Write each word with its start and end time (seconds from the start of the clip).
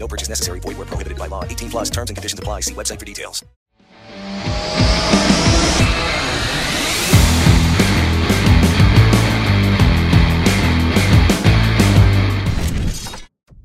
No 0.00 0.08
purchase 0.08 0.30
necessary. 0.30 0.60
Void 0.60 0.78
where 0.78 0.86
prohibited 0.86 1.18
by 1.18 1.28
law. 1.28 1.44
18 1.44 1.70
plus 1.70 1.90
terms 1.90 2.10
and 2.10 2.16
conditions 2.16 2.40
apply. 2.40 2.62
See 2.62 2.74
website 2.74 2.98
for 2.98 3.04
details. 3.04 3.44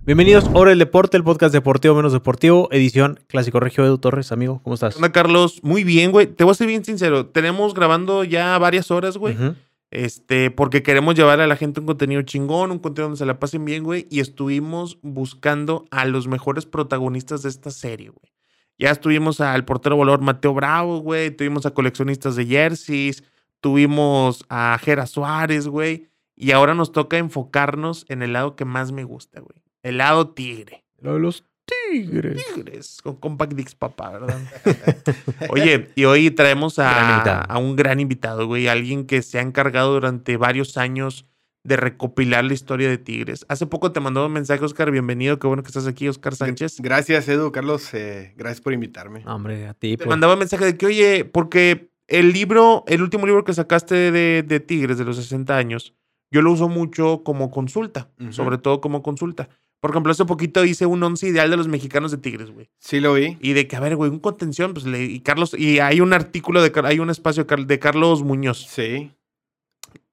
Bienvenidos 0.06 0.46
a 0.46 0.52
Hora 0.54 0.70
del 0.70 0.78
Deporte, 0.78 1.18
el 1.18 1.24
podcast 1.24 1.52
deportivo 1.52 1.96
menos 1.96 2.14
deportivo, 2.14 2.70
edición 2.72 3.20
Clásico 3.28 3.60
Regio 3.60 3.84
Edu 3.84 3.98
Torres, 3.98 4.32
amigo, 4.32 4.62
¿cómo 4.62 4.76
estás? 4.76 4.98
Hola, 4.98 5.12
Carlos. 5.12 5.62
Muy 5.64 5.84
bien, 5.84 6.12
güey. 6.12 6.28
Te 6.28 6.44
voy 6.44 6.52
a 6.52 6.54
ser 6.54 6.68
bien 6.68 6.86
sincero. 6.86 7.26
Tenemos 7.26 7.74
grabando 7.74 8.24
ya 8.24 8.56
varias 8.60 8.92
horas, 8.92 9.18
güey. 9.18 9.34
Ujú. 9.34 9.56
Este, 9.96 10.52
porque 10.52 10.84
queremos 10.84 11.16
llevar 11.16 11.40
a 11.40 11.48
la 11.48 11.56
gente 11.56 11.80
un 11.80 11.86
contenido 11.86 12.22
chingón, 12.24 12.70
un 12.70 12.80
contenido 12.80 13.08
donde 13.08 13.18
se 13.18 13.26
la 13.26 13.40
pasen 13.40 13.64
bien, 13.64 13.86
güey. 13.86 14.08
Y 14.10 14.20
estuvimos 14.20 15.00
buscando 15.02 15.86
a 15.90 16.04
los 16.04 16.28
mejores 16.28 16.66
protagonistas 16.66 17.44
de 17.44 17.50
esta 17.50 17.72
serie, 17.72 18.10
güey. 18.10 18.34
Ya 18.78 18.90
estuvimos 18.90 19.40
al 19.40 19.64
portero 19.64 19.96
volador 19.96 20.20
Mateo 20.20 20.54
Bravo, 20.54 21.00
güey. 21.00 21.32
Tuvimos 21.32 21.66
a 21.66 21.72
coleccionistas 21.72 22.36
de 22.36 22.46
jerseys. 22.46 23.24
Tuvimos 23.62 24.44
a 24.50 24.78
Jera 24.84 25.08
Suárez, 25.08 25.70
güey. 25.70 26.10
Y 26.36 26.52
ahora 26.52 26.76
nos 26.76 26.92
toca 26.92 27.18
enfocarnos 27.18 28.06
en 28.10 28.22
el 28.22 28.34
lado 28.34 28.58
que 28.58 28.66
más 28.66 28.92
me 28.92 29.06
gusta, 29.06 29.40
güey. 29.40 29.64
El 29.82 30.00
lado 30.00 30.32
tigre. 30.32 30.84
Lo 31.00 31.14
de 31.14 31.22
los 31.22 31.46
tigres. 31.66 32.46
Tigres, 32.54 33.00
con 33.02 33.16
Compact 33.18 33.54
Dix, 33.54 33.76
papá, 33.76 34.12
¿verdad? 34.12 34.40
Oye, 35.50 35.90
y 35.96 36.06
hoy 36.06 36.32
traemos 36.32 36.80
a, 36.80 37.46
un 37.58 37.76
gran 37.76 38.00
invitado, 38.00 38.48
güey, 38.48 38.68
alguien 38.68 39.06
que 39.06 39.22
se 39.22 39.40
ha 39.40 39.42
encargado 39.42 39.94
durante 39.94 40.38
varios 40.38 40.78
años 40.78 41.26
de 41.64 41.78
recopilar 41.78 42.46
la 42.46 42.54
historia 42.54 42.88
de 42.90 42.98
Tigres. 43.00 43.46
Hace 43.50 43.66
poco 43.66 43.92
te 43.92 44.00
mandó 44.00 44.26
un 44.26 44.34
mensaje, 44.34 44.64
Oscar, 44.64 44.92
bienvenido, 44.92 45.40
qué 45.40 45.48
bueno 45.48 45.64
que 45.64 45.68
estás 45.68 45.88
aquí, 45.88 46.08
Oscar 46.08 46.36
Sánchez. 46.36 46.80
Gracias, 46.80 47.28
Edu, 47.28 47.52
Carlos. 47.52 47.92
eh, 47.94 48.34
gracias 48.38 48.62
por 48.62 48.74
invitarme. 48.74 49.24
Hombre, 49.26 49.68
a 49.68 49.74
ti. 49.74 49.98
Te 49.98 50.04
por- 50.04 50.10
mandaba 50.10 50.34
un 50.34 50.40
mensaje 50.40 50.66
de 50.66 50.78
que, 50.78 50.86
oye, 50.86 51.26
porque 51.26 51.90
el 52.08 52.34
libro, 52.34 52.84
el 52.88 53.02
último 53.02 53.26
libro 53.26 53.44
que 53.44 53.54
sacaste 53.54 54.12
de, 54.12 54.44
de 54.44 54.60
Tigres 54.60 55.00
de 55.00 55.06
los 55.06 55.16
60 55.16 55.58
años, 55.58 55.96
yo 56.30 56.42
lo 56.44 56.52
uso 56.52 56.70
mucho 56.70 57.24
como 57.24 57.50
consulta, 57.50 58.10
sobre 58.30 58.58
todo 58.58 58.80
como 58.82 59.02
consulta. 59.02 59.50
Por 59.82 59.92
ejemplo, 59.92 60.12
hace 60.12 60.26
poquito 60.26 60.66
hice 60.66 60.86
un 60.88 61.04
once 61.04 61.28
ideal 61.28 61.50
de 61.52 61.58
los 61.58 61.68
mexicanos 61.68 62.12
de 62.12 62.18
Tigres, 62.18 62.50
güey. 62.52 62.70
Sí 62.80 63.00
lo 63.00 63.14
vi. 63.14 63.38
Y 63.40 63.54
de 63.54 63.68
que, 63.68 63.76
a 63.76 63.80
ver, 63.80 63.96
güey, 63.96 64.10
un 64.10 64.20
contención, 64.20 64.74
pues 64.74 64.86
le, 64.86 65.04
y 65.04 65.20
Carlos, 65.20 65.54
y 65.58 65.80
hay 65.80 66.02
un 66.02 66.12
artículo 66.14 66.62
de, 66.64 66.72
hay 66.86 67.00
un 67.00 67.10
espacio 67.12 67.44
de, 67.44 67.48
Car- 67.48 67.68
de 67.68 67.80
Carlos 67.80 68.24
Muñoz. 68.24 68.66
Sí. 68.68 69.12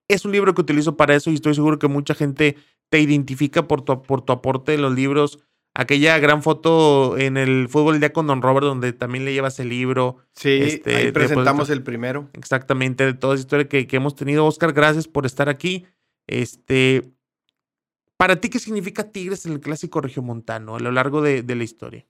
Es 0.08 0.24
un 0.26 0.32
libro 0.32 0.54
que 0.54 0.60
utilizo 0.60 0.96
para 0.96 1.14
eso 1.14 1.30
y 1.30 1.34
estoy 1.34 1.54
seguro 1.54 1.78
que 1.78 1.88
mucha 1.88 2.14
gente 2.14 2.56
te 2.90 3.00
identifica 3.00 3.66
por 3.66 3.80
tu, 3.82 4.02
por 4.02 4.20
tu 4.22 4.32
aporte 4.32 4.74
en 4.74 4.82
los 4.82 4.94
libros. 4.94 5.38
Aquella 5.74 6.18
gran 6.18 6.42
foto 6.42 7.16
en 7.16 7.38
el 7.38 7.66
fútbol 7.70 7.98
día 7.98 8.12
con 8.12 8.26
Don 8.26 8.42
Robert, 8.42 8.66
donde 8.66 8.92
también 8.92 9.24
le 9.24 9.32
llevas 9.32 9.58
el 9.58 9.70
libro. 9.70 10.18
Sí, 10.34 10.50
Este, 10.60 10.96
ahí 10.96 11.04
de- 11.06 11.12
presentamos 11.14 11.70
el 11.70 11.82
primero. 11.82 12.28
Exactamente, 12.34 13.06
de 13.06 13.14
toda 13.14 13.34
esa 13.36 13.40
historia 13.42 13.66
que, 13.68 13.86
que 13.86 13.96
hemos 13.96 14.14
tenido. 14.14 14.44
Oscar, 14.44 14.74
gracias 14.74 15.08
por 15.08 15.24
estar 15.24 15.48
aquí. 15.48 15.86
Este, 16.26 17.04
para 18.22 18.36
ti, 18.36 18.50
¿qué 18.50 18.60
significa 18.60 19.10
Tigres 19.10 19.46
en 19.46 19.52
el 19.54 19.58
clásico 19.58 20.00
regiomontano 20.00 20.76
a 20.76 20.78
lo 20.78 20.92
largo 20.92 21.22
de, 21.22 21.42
la 21.42 21.64
historia? 21.64 22.06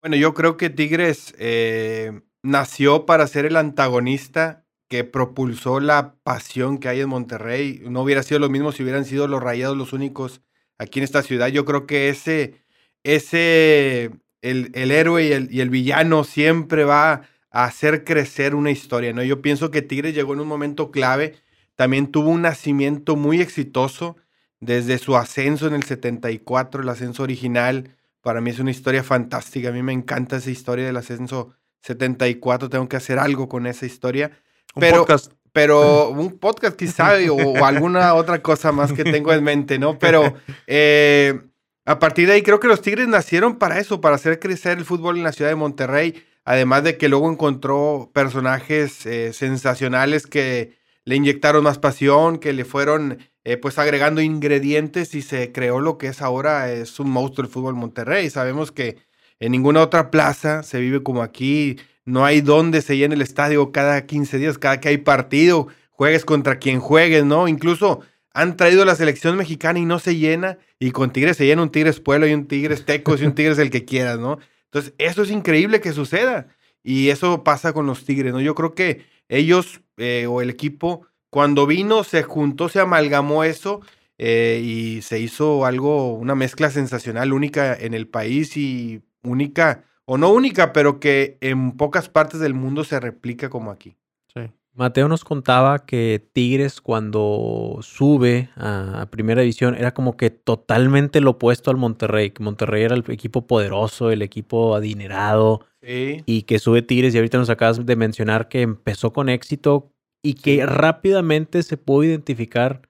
Bueno, 0.00 0.16
yo 0.16 0.34
creo 0.34 0.56
que 0.56 0.68
Tigres 0.68 1.32
eh, 1.38 2.22
nació 2.42 3.06
para 3.06 3.28
ser 3.28 3.44
el 3.44 3.54
antagonista 3.54 4.66
que 4.88 5.04
propulsó 5.04 5.78
la 5.78 6.16
pasión 6.24 6.78
que 6.78 6.88
hay 6.88 7.02
en 7.02 7.08
Monterrey. 7.08 7.82
No 7.84 8.02
hubiera 8.02 8.24
sido 8.24 8.40
lo 8.40 8.48
mismo 8.48 8.72
si 8.72 8.82
hubieran 8.82 9.04
sido 9.04 9.28
los 9.28 9.40
rayados 9.40 9.76
los 9.76 9.92
únicos 9.92 10.42
aquí 10.76 10.98
en 10.98 11.04
esta 11.04 11.22
ciudad. 11.22 11.46
Yo 11.46 11.64
creo 11.66 11.86
que 11.86 12.08
ese, 12.08 12.56
ese, 13.04 14.10
el, 14.40 14.72
el 14.74 14.90
héroe 14.90 15.24
y 15.24 15.30
el, 15.30 15.54
y 15.54 15.60
el 15.60 15.70
villano 15.70 16.24
siempre 16.24 16.82
va 16.82 17.28
a 17.52 17.64
hacer 17.64 18.02
crecer 18.02 18.56
una 18.56 18.72
historia, 18.72 19.12
¿no? 19.12 19.22
Yo 19.22 19.40
pienso 19.40 19.70
que 19.70 19.82
Tigres 19.82 20.16
llegó 20.16 20.34
en 20.34 20.40
un 20.40 20.48
momento 20.48 20.90
clave. 20.90 21.36
También 21.76 22.10
tuvo 22.10 22.30
un 22.30 22.42
nacimiento 22.42 23.14
muy 23.14 23.40
exitoso 23.40 24.16
desde 24.62 24.98
su 24.98 25.16
ascenso 25.16 25.66
en 25.66 25.74
el 25.74 25.82
74, 25.82 26.82
el 26.82 26.88
ascenso 26.88 27.24
original. 27.24 27.96
Para 28.20 28.40
mí 28.40 28.50
es 28.50 28.60
una 28.60 28.70
historia 28.70 29.02
fantástica. 29.02 29.70
A 29.70 29.72
mí 29.72 29.82
me 29.82 29.92
encanta 29.92 30.36
esa 30.36 30.50
historia 30.52 30.86
del 30.86 30.96
ascenso 30.96 31.56
74. 31.82 32.70
Tengo 32.70 32.88
que 32.88 32.96
hacer 32.96 33.18
algo 33.18 33.48
con 33.48 33.66
esa 33.66 33.86
historia. 33.86 34.30
Un 34.76 34.80
Pero- 34.80 34.98
podcast. 34.98 35.32
Pero 35.54 36.08
un 36.10 36.38
podcast 36.38 36.76
quizá 36.76 37.10
o, 37.30 37.34
o 37.34 37.64
alguna 37.64 38.14
otra 38.14 38.40
cosa 38.40 38.72
más 38.72 38.92
que 38.92 39.04
tengo 39.04 39.32
en 39.34 39.44
mente, 39.44 39.78
¿no? 39.78 39.98
Pero 39.98 40.32
eh, 40.66 41.38
a 41.84 41.98
partir 41.98 42.28
de 42.28 42.34
ahí 42.34 42.42
creo 42.42 42.58
que 42.60 42.68
los 42.68 42.80
Tigres 42.80 43.08
nacieron 43.08 43.58
para 43.58 43.78
eso, 43.80 44.00
para 44.00 44.14
hacer 44.14 44.38
crecer 44.38 44.78
el 44.78 44.84
fútbol 44.86 45.18
en 45.18 45.24
la 45.24 45.32
ciudad 45.32 45.50
de 45.50 45.56
Monterrey. 45.56 46.22
Además 46.44 46.84
de 46.84 46.96
que 46.96 47.08
luego 47.08 47.30
encontró 47.30 48.10
personajes 48.14 49.04
eh, 49.06 49.32
sensacionales 49.32 50.26
que 50.26 50.78
le 51.04 51.16
inyectaron 51.16 51.64
más 51.64 51.78
pasión, 51.78 52.38
que 52.38 52.52
le 52.52 52.64
fueron 52.64 53.18
eh, 53.44 53.56
pues 53.56 53.78
agregando 53.78 54.20
ingredientes 54.20 55.14
y 55.14 55.22
se 55.22 55.52
creó 55.52 55.80
lo 55.80 55.98
que 55.98 56.08
es 56.08 56.22
ahora, 56.22 56.70
es 56.72 57.00
un 57.00 57.10
monstruo 57.10 57.46
el 57.46 57.52
fútbol 57.52 57.74
Monterrey. 57.74 58.30
Sabemos 58.30 58.72
que 58.72 58.98
en 59.40 59.52
ninguna 59.52 59.82
otra 59.82 60.10
plaza 60.10 60.62
se 60.62 60.80
vive 60.80 61.02
como 61.02 61.22
aquí, 61.22 61.78
no 62.04 62.24
hay 62.24 62.40
donde 62.40 62.82
se 62.82 62.96
llene 62.96 63.14
el 63.14 63.22
estadio 63.22 63.72
cada 63.72 64.06
15 64.06 64.38
días, 64.38 64.58
cada 64.58 64.80
que 64.80 64.88
hay 64.88 64.98
partido, 64.98 65.68
juegues 65.90 66.24
contra 66.24 66.58
quien 66.58 66.80
juegues, 66.80 67.24
¿no? 67.24 67.48
Incluso 67.48 68.00
han 68.34 68.56
traído 68.56 68.84
la 68.84 68.94
selección 68.94 69.36
mexicana 69.36 69.78
y 69.78 69.84
no 69.84 69.98
se 69.98 70.16
llena, 70.16 70.58
y 70.78 70.90
con 70.90 71.12
Tigres 71.12 71.36
se 71.36 71.46
llena 71.46 71.62
un 71.62 71.70
Tigres 71.70 72.00
Pueblo 72.00 72.26
y 72.26 72.34
un 72.34 72.46
Tigres 72.46 72.84
Tecos 72.84 73.20
y 73.20 73.26
un 73.26 73.34
Tigres 73.34 73.58
el 73.58 73.70
que 73.70 73.84
quieras, 73.84 74.18
¿no? 74.18 74.38
Entonces, 74.64 74.94
eso 74.98 75.22
es 75.22 75.30
increíble 75.30 75.80
que 75.80 75.92
suceda. 75.92 76.48
Y 76.82 77.10
eso 77.10 77.44
pasa 77.44 77.72
con 77.72 77.86
los 77.86 78.04
Tigres, 78.04 78.32
¿no? 78.32 78.40
Yo 78.40 78.54
creo 78.54 78.74
que 78.74 79.04
ellos 79.28 79.82
eh, 79.96 80.26
o 80.26 80.40
el 80.40 80.50
equipo, 80.50 81.06
cuando 81.32 81.66
vino, 81.66 82.04
se 82.04 82.22
juntó, 82.22 82.68
se 82.68 82.78
amalgamó 82.78 83.42
eso 83.42 83.80
eh, 84.18 84.60
y 84.62 85.00
se 85.00 85.18
hizo 85.18 85.64
algo, 85.64 86.12
una 86.12 86.34
mezcla 86.34 86.68
sensacional, 86.68 87.32
única 87.32 87.74
en 87.74 87.94
el 87.94 88.06
país 88.06 88.54
y 88.58 89.00
única, 89.22 89.82
o 90.04 90.18
no 90.18 90.28
única, 90.30 90.74
pero 90.74 91.00
que 91.00 91.38
en 91.40 91.72
pocas 91.72 92.10
partes 92.10 92.38
del 92.38 92.52
mundo 92.52 92.84
se 92.84 93.00
replica 93.00 93.48
como 93.48 93.70
aquí. 93.70 93.96
Sí. 94.34 94.42
Mateo 94.74 95.08
nos 95.08 95.24
contaba 95.24 95.86
que 95.86 96.22
Tigres 96.34 96.82
cuando 96.82 97.78
sube 97.80 98.50
a, 98.54 99.00
a 99.00 99.06
primera 99.06 99.40
división 99.40 99.74
era 99.74 99.94
como 99.94 100.18
que 100.18 100.28
totalmente 100.28 101.22
lo 101.22 101.30
opuesto 101.30 101.70
al 101.70 101.78
Monterrey, 101.78 102.32
que 102.32 102.42
Monterrey 102.42 102.82
era 102.82 102.94
el 102.94 103.04
equipo 103.08 103.46
poderoso, 103.46 104.10
el 104.10 104.20
equipo 104.20 104.74
adinerado 104.74 105.64
Sí. 105.82 106.22
y 106.26 106.42
que 106.42 106.60
sube 106.60 106.82
Tigres 106.82 107.12
y 107.12 107.18
ahorita 107.18 107.38
nos 107.38 107.50
acabas 107.50 107.84
de 107.84 107.96
mencionar 107.96 108.48
que 108.48 108.62
empezó 108.62 109.12
con 109.12 109.28
éxito 109.28 109.91
y 110.22 110.34
que 110.34 110.64
rápidamente 110.64 111.62
se 111.62 111.76
pudo 111.76 112.04
identificar 112.04 112.88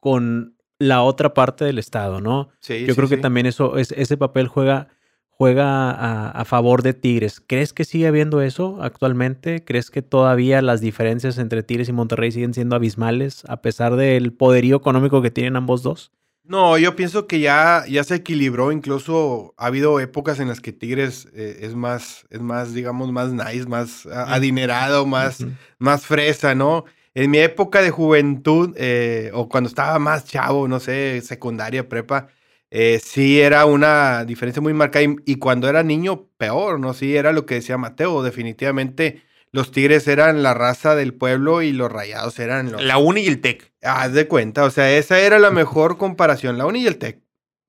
con 0.00 0.56
la 0.78 1.02
otra 1.02 1.32
parte 1.32 1.64
del 1.64 1.78
estado, 1.78 2.20
¿no? 2.20 2.48
Sí, 2.60 2.80
Yo 2.84 2.94
sí, 2.94 2.96
creo 2.96 3.08
que 3.08 3.16
también 3.16 3.46
eso, 3.46 3.78
es, 3.78 3.92
ese 3.92 4.16
papel 4.16 4.48
juega, 4.48 4.88
juega 5.28 5.92
a, 5.92 6.30
a 6.30 6.44
favor 6.44 6.82
de 6.82 6.92
Tigres. 6.92 7.40
¿Crees 7.40 7.72
que 7.72 7.84
sigue 7.84 8.08
habiendo 8.08 8.42
eso 8.42 8.82
actualmente? 8.82 9.64
¿Crees 9.64 9.90
que 9.90 10.02
todavía 10.02 10.60
las 10.60 10.80
diferencias 10.80 11.38
entre 11.38 11.62
Tigres 11.62 11.88
y 11.88 11.92
Monterrey 11.92 12.32
siguen 12.32 12.52
siendo 12.52 12.74
abismales 12.74 13.44
a 13.46 13.62
pesar 13.62 13.94
del 13.94 14.32
poderío 14.32 14.76
económico 14.76 15.22
que 15.22 15.30
tienen 15.30 15.54
ambos 15.54 15.84
dos? 15.84 16.10
No, 16.44 16.76
yo 16.76 16.96
pienso 16.96 17.26
que 17.28 17.38
ya, 17.40 17.84
ya 17.88 18.02
se 18.04 18.16
equilibró. 18.16 18.72
Incluso 18.72 19.54
ha 19.56 19.66
habido 19.66 20.00
épocas 20.00 20.40
en 20.40 20.48
las 20.48 20.60
que 20.60 20.72
Tigres 20.72 21.28
eh, 21.34 21.58
es 21.62 21.74
más, 21.76 22.26
es 22.30 22.40
más, 22.40 22.74
digamos, 22.74 23.12
más 23.12 23.32
nice, 23.32 23.66
más 23.66 24.06
adinerado, 24.06 25.06
más, 25.06 25.44
más 25.78 26.04
fresa, 26.04 26.54
¿no? 26.54 26.84
En 27.14 27.30
mi 27.30 27.38
época 27.38 27.80
de 27.82 27.90
juventud, 27.90 28.74
eh, 28.76 29.30
o 29.34 29.48
cuando 29.48 29.68
estaba 29.68 29.98
más 29.98 30.24
chavo, 30.24 30.66
no 30.66 30.80
sé, 30.80 31.20
secundaria, 31.20 31.88
prepa, 31.88 32.28
eh, 32.70 33.00
sí 33.04 33.40
era 33.40 33.66
una 33.66 34.24
diferencia 34.24 34.60
muy 34.62 34.72
marcada. 34.74 35.04
Y, 35.04 35.16
y 35.26 35.36
cuando 35.36 35.68
era 35.68 35.82
niño, 35.84 36.28
peor, 36.38 36.80
¿no? 36.80 36.92
Sí, 36.94 37.16
era 37.16 37.32
lo 37.32 37.46
que 37.46 37.56
decía 37.56 37.78
Mateo. 37.78 38.22
Definitivamente 38.22 39.22
los 39.52 39.70
Tigres 39.70 40.08
eran 40.08 40.42
la 40.42 40.54
raza 40.54 40.96
del 40.96 41.12
pueblo 41.12 41.60
y 41.60 41.72
los 41.72 41.92
rayados 41.92 42.38
eran 42.38 42.72
los, 42.72 42.82
La 42.82 42.96
Uni 42.96 43.20
y 43.20 43.28
el 43.28 43.40
Tec. 43.42 43.70
Haz 43.82 44.14
de 44.14 44.26
cuenta, 44.26 44.64
o 44.64 44.70
sea, 44.70 44.96
esa 44.96 45.20
era 45.20 45.38
la 45.38 45.50
mejor 45.50 45.98
comparación, 45.98 46.56
la 46.56 46.66
Uni 46.66 46.80
y 46.80 46.86
el 46.86 46.96
Tec. 46.96 47.20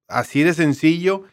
Así 0.08 0.44
de 0.44 0.54
sencillo 0.54 1.24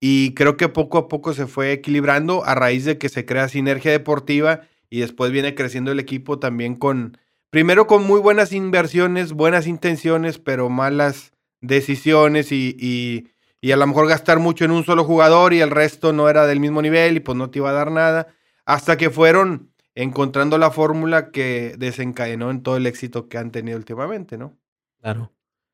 y 0.00 0.32
creo 0.34 0.56
que 0.56 0.68
poco 0.68 0.98
a 0.98 1.08
poco 1.08 1.34
se 1.34 1.46
fue 1.46 1.72
equilibrando 1.72 2.44
a 2.44 2.54
raíz 2.54 2.84
de 2.84 2.98
que 2.98 3.08
se 3.08 3.26
crea 3.26 3.48
sinergia 3.48 3.90
deportiva 3.90 4.62
y 4.88 5.00
después 5.00 5.30
viene 5.30 5.54
creciendo 5.54 5.92
el 5.92 6.00
equipo 6.00 6.38
también 6.38 6.76
con, 6.76 7.18
primero 7.50 7.86
con 7.86 8.04
muy 8.04 8.20
buenas 8.20 8.52
inversiones, 8.52 9.32
buenas 9.32 9.66
intenciones, 9.66 10.38
pero 10.38 10.70
malas 10.70 11.32
decisiones 11.60 12.52
y, 12.52 12.76
y, 12.78 13.28
y 13.60 13.72
a 13.72 13.76
lo 13.76 13.86
mejor 13.86 14.08
gastar 14.08 14.38
mucho 14.38 14.64
en 14.64 14.70
un 14.70 14.84
solo 14.84 15.04
jugador 15.04 15.52
y 15.52 15.60
el 15.60 15.70
resto 15.70 16.12
no 16.12 16.30
era 16.30 16.46
del 16.46 16.60
mismo 16.60 16.80
nivel 16.80 17.16
y 17.16 17.20
pues 17.20 17.36
no 17.36 17.50
te 17.50 17.58
iba 17.58 17.70
a 17.70 17.74
dar 17.74 17.90
nada, 17.90 18.28
hasta 18.64 18.96
que 18.96 19.10
fueron 19.10 19.67
encontrando 20.02 20.58
la 20.58 20.70
fórmula 20.70 21.32
que 21.32 21.74
desencadenó 21.76 22.52
en 22.52 22.62
todo 22.62 22.76
el 22.76 22.86
éxito 22.86 23.28
que 23.28 23.36
han 23.36 23.50
tenido 23.50 23.76
últimamente, 23.76 24.38
¿no? 24.38 24.56
Claro. 25.00 25.32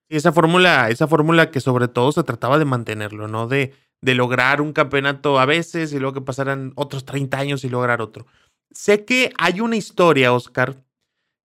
Y 0.09 0.17
esa 0.17 0.33
fórmula, 0.33 0.89
esa 0.89 1.07
fórmula 1.07 1.51
que 1.51 1.61
sobre 1.61 1.89
todo 1.89 2.11
se 2.11 2.23
trataba 2.23 2.59
de 2.59 2.65
mantenerlo, 2.65 3.29
¿no? 3.29 3.49
De, 3.49 3.75
de 4.01 4.15
lograr 4.15 4.63
un 4.63 4.73
campeonato 4.73 5.39
a 5.39 5.45
veces 5.45 5.93
y 5.93 5.99
luego 5.99 6.15
que 6.15 6.21
pasaran 6.23 6.73
otros 6.75 7.05
30 7.05 7.39
años 7.39 7.65
y 7.65 7.69
lograr 7.69 8.01
otro. 8.01 8.27
Sé 8.71 9.05
que 9.05 9.31
hay 9.37 9.61
una 9.61 9.77
historia, 9.77 10.33
Oscar, 10.33 10.83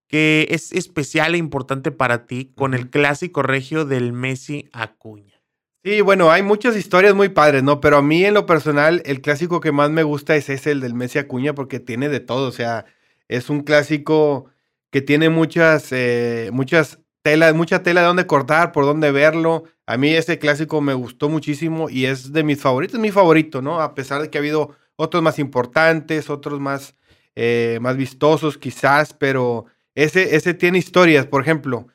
que 0.07 0.47
es 0.49 0.71
especial 0.71 1.35
e 1.35 1.37
importante 1.37 1.91
para 1.91 2.27
ti 2.27 2.53
con 2.55 2.73
el 2.73 2.89
clásico 2.89 3.43
regio 3.43 3.83
del 3.83 4.13
Messi 4.13 4.69
Acuña. 4.71 5.38
Sí, 5.83 6.01
bueno, 6.01 6.29
hay 6.29 6.43
muchas 6.43 6.75
historias 6.75 7.15
muy 7.15 7.29
padres, 7.29 7.63
¿no? 7.63 7.79
Pero 7.79 7.97
a 7.97 8.01
mí 8.01 8.25
en 8.25 8.33
lo 8.33 8.45
personal, 8.45 9.01
el 9.05 9.21
clásico 9.21 9.61
que 9.61 9.71
más 9.71 9.89
me 9.89 10.03
gusta 10.03 10.35
es 10.35 10.49
ese, 10.49 10.71
el 10.71 10.81
del 10.81 10.93
Messi 10.93 11.19
Acuña, 11.19 11.55
porque 11.55 11.79
tiene 11.79 12.09
de 12.09 12.19
todo, 12.19 12.49
o 12.49 12.51
sea, 12.51 12.85
es 13.29 13.49
un 13.49 13.61
clásico 13.61 14.47
que 14.91 15.01
tiene 15.01 15.29
muchas, 15.29 15.87
eh, 15.93 16.49
muchas 16.51 16.99
telas, 17.21 17.55
mucha 17.55 17.81
tela 17.81 18.01
de 18.01 18.07
dónde 18.07 18.27
cortar, 18.27 18.73
por 18.73 18.83
dónde 18.83 19.11
verlo. 19.11 19.63
A 19.85 19.95
mí 19.95 20.09
ese 20.13 20.37
clásico 20.37 20.81
me 20.81 20.93
gustó 20.93 21.29
muchísimo 21.29 21.89
y 21.89 22.05
es 22.05 22.33
de 22.33 22.43
mis 22.43 22.59
favoritos, 22.61 22.95
es 22.95 23.01
mi 23.01 23.11
favorito, 23.11 23.61
¿no? 23.61 23.79
A 23.79 23.95
pesar 23.95 24.21
de 24.21 24.29
que 24.29 24.37
ha 24.37 24.41
habido 24.41 24.75
otros 24.97 25.23
más 25.23 25.39
importantes, 25.39 26.29
otros 26.29 26.59
más, 26.59 26.95
eh, 27.35 27.79
más 27.81 27.95
vistosos 27.95 28.57
quizás, 28.57 29.13
pero 29.13 29.65
ese, 29.95 30.35
ese 30.35 30.53
tiene 30.53 30.77
historias, 30.77 31.25
por 31.25 31.41
ejemplo. 31.41 31.87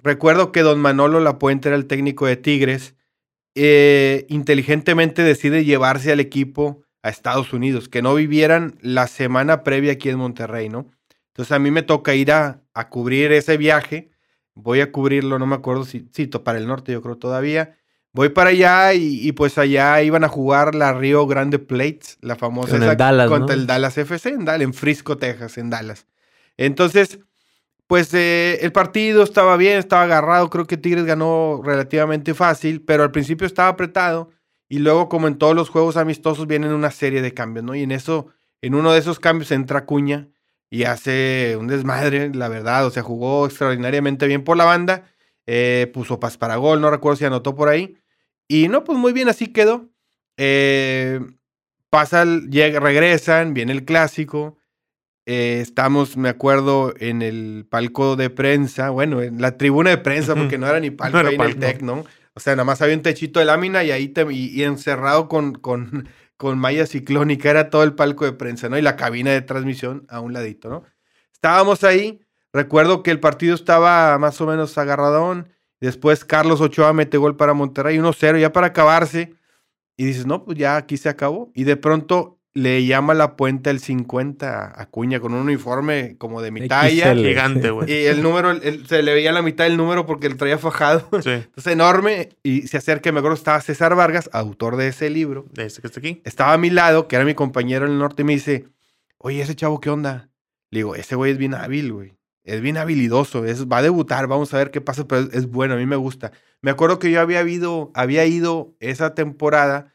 Recuerdo 0.00 0.52
que 0.52 0.60
don 0.60 0.80
Manolo 0.80 1.20
Lapuente 1.20 1.68
era 1.68 1.76
el 1.76 1.86
técnico 1.86 2.26
de 2.26 2.36
Tigres 2.36 2.94
eh, 3.54 4.26
inteligentemente 4.28 5.22
decide 5.22 5.64
llevarse 5.64 6.12
al 6.12 6.20
equipo 6.20 6.82
a 7.02 7.08
Estados 7.10 7.52
Unidos, 7.52 7.88
que 7.88 8.02
no 8.02 8.14
vivieran 8.14 8.78
la 8.80 9.06
semana 9.08 9.64
previa 9.64 9.92
aquí 9.92 10.08
en 10.08 10.18
Monterrey, 10.18 10.68
¿no? 10.68 10.90
Entonces 11.28 11.52
a 11.52 11.58
mí 11.58 11.70
me 11.70 11.82
toca 11.82 12.14
ir 12.14 12.30
a, 12.32 12.62
a 12.74 12.88
cubrir 12.88 13.32
ese 13.32 13.56
viaje, 13.56 14.10
voy 14.54 14.80
a 14.80 14.92
cubrirlo, 14.92 15.38
no 15.38 15.46
me 15.46 15.54
acuerdo 15.56 15.84
si, 15.84 16.00
to- 16.02 16.44
para 16.44 16.58
el 16.58 16.66
norte 16.66 16.92
yo 16.92 17.02
creo 17.02 17.16
todavía, 17.18 17.76
voy 18.12 18.28
para 18.28 18.50
allá 18.50 18.92
y, 18.94 19.26
y, 19.26 19.32
pues 19.32 19.58
allá 19.58 20.00
iban 20.02 20.24
a 20.24 20.28
jugar 20.28 20.74
la 20.74 20.92
Rio 20.92 21.26
Grande 21.26 21.58
Plates, 21.58 22.18
la 22.20 22.36
famosa 22.36 22.72
Con 22.72 22.82
el 22.82 22.88
esa 22.90 22.94
Dallas, 22.96 23.28
contra 23.28 23.56
¿no? 23.56 23.60
el 23.62 23.66
Dallas 23.66 23.96
FC, 23.98 24.28
en, 24.30 24.44
Dallas, 24.44 24.62
en 24.62 24.74
Frisco, 24.74 25.16
Texas, 25.18 25.56
en 25.58 25.70
Dallas. 25.70 26.06
Entonces, 26.56 27.18
pues 27.92 28.14
eh, 28.14 28.58
el 28.62 28.72
partido 28.72 29.22
estaba 29.22 29.58
bien, 29.58 29.76
estaba 29.76 30.04
agarrado. 30.04 30.48
Creo 30.48 30.66
que 30.66 30.78
Tigres 30.78 31.04
ganó 31.04 31.60
relativamente 31.62 32.32
fácil, 32.32 32.80
pero 32.80 33.02
al 33.02 33.10
principio 33.10 33.46
estaba 33.46 33.68
apretado. 33.68 34.30
Y 34.66 34.78
luego, 34.78 35.10
como 35.10 35.28
en 35.28 35.36
todos 35.36 35.54
los 35.54 35.68
juegos 35.68 35.98
amistosos, 35.98 36.46
vienen 36.46 36.72
una 36.72 36.90
serie 36.90 37.20
de 37.20 37.34
cambios, 37.34 37.66
¿no? 37.66 37.74
Y 37.74 37.82
en 37.82 37.92
eso, 37.92 38.28
en 38.62 38.74
uno 38.74 38.94
de 38.94 38.98
esos 38.98 39.20
cambios 39.20 39.50
entra 39.50 39.84
Cuña 39.84 40.30
y 40.70 40.84
hace 40.84 41.54
un 41.60 41.66
desmadre, 41.66 42.34
la 42.34 42.48
verdad. 42.48 42.86
O 42.86 42.90
sea, 42.90 43.02
jugó 43.02 43.44
extraordinariamente 43.44 44.26
bien 44.26 44.42
por 44.42 44.56
la 44.56 44.64
banda. 44.64 45.04
eh, 45.46 45.90
puso 45.92 46.18
pas 46.18 46.38
para 46.38 46.56
gol, 46.56 46.80
no 46.80 46.90
recuerdo 46.90 47.16
si 47.16 47.26
anotó 47.26 47.54
por 47.54 47.68
ahí. 47.68 47.98
Y 48.48 48.68
no, 48.68 48.84
pues 48.84 48.96
muy 48.96 49.12
bien, 49.12 49.28
así 49.28 49.48
quedó. 49.48 49.90
Eh, 50.38 51.20
pasa, 51.90 52.24
llega, 52.24 52.80
regresan, 52.80 53.52
viene 53.52 53.72
el 53.72 53.84
clásico. 53.84 54.56
Eh, 55.26 55.60
estamos, 55.60 56.16
me 56.16 56.28
acuerdo, 56.28 56.94
en 56.98 57.22
el 57.22 57.66
palco 57.70 58.16
de 58.16 58.28
prensa, 58.30 58.90
bueno, 58.90 59.22
en 59.22 59.40
la 59.40 59.56
tribuna 59.56 59.90
de 59.90 59.98
prensa, 59.98 60.34
porque 60.34 60.58
no 60.58 60.66
era 60.66 60.80
ni 60.80 60.90
palco 60.90 61.12
No 61.14 61.20
era 61.20 61.28
ahí 61.28 61.34
en 61.36 61.40
el. 61.42 61.58
TEC, 61.58 61.82
¿no? 61.82 62.04
O 62.34 62.40
sea, 62.40 62.54
nada 62.56 62.64
más 62.64 62.82
había 62.82 62.96
un 62.96 63.02
techito 63.02 63.38
de 63.38 63.46
lámina 63.46 63.84
y 63.84 63.90
ahí 63.92 64.08
te- 64.08 64.26
y, 64.32 64.48
y 64.48 64.64
encerrado 64.64 65.28
con, 65.28 65.52
con, 65.54 66.08
con 66.36 66.58
malla 66.58 66.86
ciclónica, 66.86 67.50
era 67.50 67.70
todo 67.70 67.84
el 67.84 67.94
palco 67.94 68.24
de 68.24 68.32
prensa, 68.32 68.68
¿no? 68.68 68.76
Y 68.78 68.82
la 68.82 68.96
cabina 68.96 69.30
de 69.30 69.42
transmisión 69.42 70.06
a 70.08 70.20
un 70.20 70.32
ladito, 70.32 70.68
¿no? 70.68 70.84
Estábamos 71.32 71.84
ahí, 71.84 72.20
recuerdo 72.52 73.02
que 73.02 73.10
el 73.12 73.20
partido 73.20 73.54
estaba 73.54 74.18
más 74.18 74.40
o 74.40 74.46
menos 74.46 74.76
agarradón, 74.78 75.50
después 75.80 76.24
Carlos 76.24 76.60
Ochoa 76.60 76.92
mete 76.92 77.16
gol 77.16 77.36
para 77.36 77.54
Monterrey, 77.54 77.96
1-0, 77.98 78.40
ya 78.40 78.52
para 78.52 78.68
acabarse, 78.68 79.34
y 79.96 80.04
dices, 80.04 80.26
no, 80.26 80.44
pues 80.44 80.58
ya 80.58 80.76
aquí 80.76 80.96
se 80.96 81.08
acabó. 81.08 81.52
Y 81.54 81.64
de 81.64 81.76
pronto 81.76 82.40
le 82.54 82.84
llama 82.84 83.14
la 83.14 83.36
puente 83.36 83.70
el 83.70 83.80
50 83.80 84.80
a 84.80 84.86
Cuña 84.86 85.20
con 85.20 85.32
un 85.32 85.40
uniforme 85.40 86.16
como 86.18 86.42
de 86.42 86.50
mi 86.50 86.68
talla. 86.68 87.14
Gigante, 87.14 87.70
güey. 87.70 87.90
Y 87.90 88.04
el 88.06 88.22
número, 88.22 88.50
el- 88.50 88.86
se 88.86 89.02
le 89.02 89.14
veía 89.14 89.32
la 89.32 89.40
mitad 89.42 89.64
del 89.64 89.76
número 89.76 90.04
porque 90.06 90.26
el 90.26 90.36
traía 90.36 90.58
fajado. 90.58 91.08
Sí, 91.22 91.30
Entonces, 91.30 91.72
enorme. 91.72 92.28
Y 92.42 92.62
se 92.68 92.76
acerca, 92.76 93.10
me 93.12 93.20
acuerdo, 93.20 93.36
estaba 93.36 93.60
César 93.60 93.94
Vargas, 93.94 94.28
autor 94.32 94.76
de 94.76 94.88
ese 94.88 95.08
libro. 95.08 95.46
de 95.52 95.66
ese 95.66 95.80
que 95.80 95.86
está 95.86 96.00
aquí. 96.00 96.20
Estaba 96.24 96.52
a 96.52 96.58
mi 96.58 96.68
lado, 96.70 97.08
que 97.08 97.16
era 97.16 97.24
mi 97.24 97.34
compañero 97.34 97.86
en 97.86 97.92
el 97.92 97.98
norte, 97.98 98.22
y 98.22 98.24
me 98.26 98.34
dice, 98.34 98.66
oye, 99.18 99.40
ese 99.40 99.54
chavo, 99.56 99.80
¿qué 99.80 99.88
onda? 99.90 100.28
Le 100.70 100.80
digo, 100.80 100.94
ese 100.94 101.14
güey 101.16 101.32
es 101.32 101.38
bien 101.38 101.54
hábil, 101.54 101.92
güey. 101.92 102.12
Es 102.44 102.60
bien 102.60 102.76
habilidoso, 102.76 103.44
es, 103.46 103.66
va 103.68 103.78
a 103.78 103.82
debutar, 103.82 104.26
vamos 104.26 104.52
a 104.52 104.58
ver 104.58 104.70
qué 104.72 104.80
pasa, 104.80 105.06
pero 105.06 105.22
es, 105.22 105.32
es 105.32 105.46
bueno, 105.46 105.74
a 105.74 105.76
mí 105.76 105.86
me 105.86 105.96
gusta. 105.96 106.32
Me 106.60 106.70
acuerdo 106.72 106.98
que 106.98 107.10
yo 107.10 107.20
había, 107.20 107.38
habido, 107.38 107.92
había 107.94 108.26
ido 108.26 108.74
esa 108.80 109.14
temporada 109.14 109.91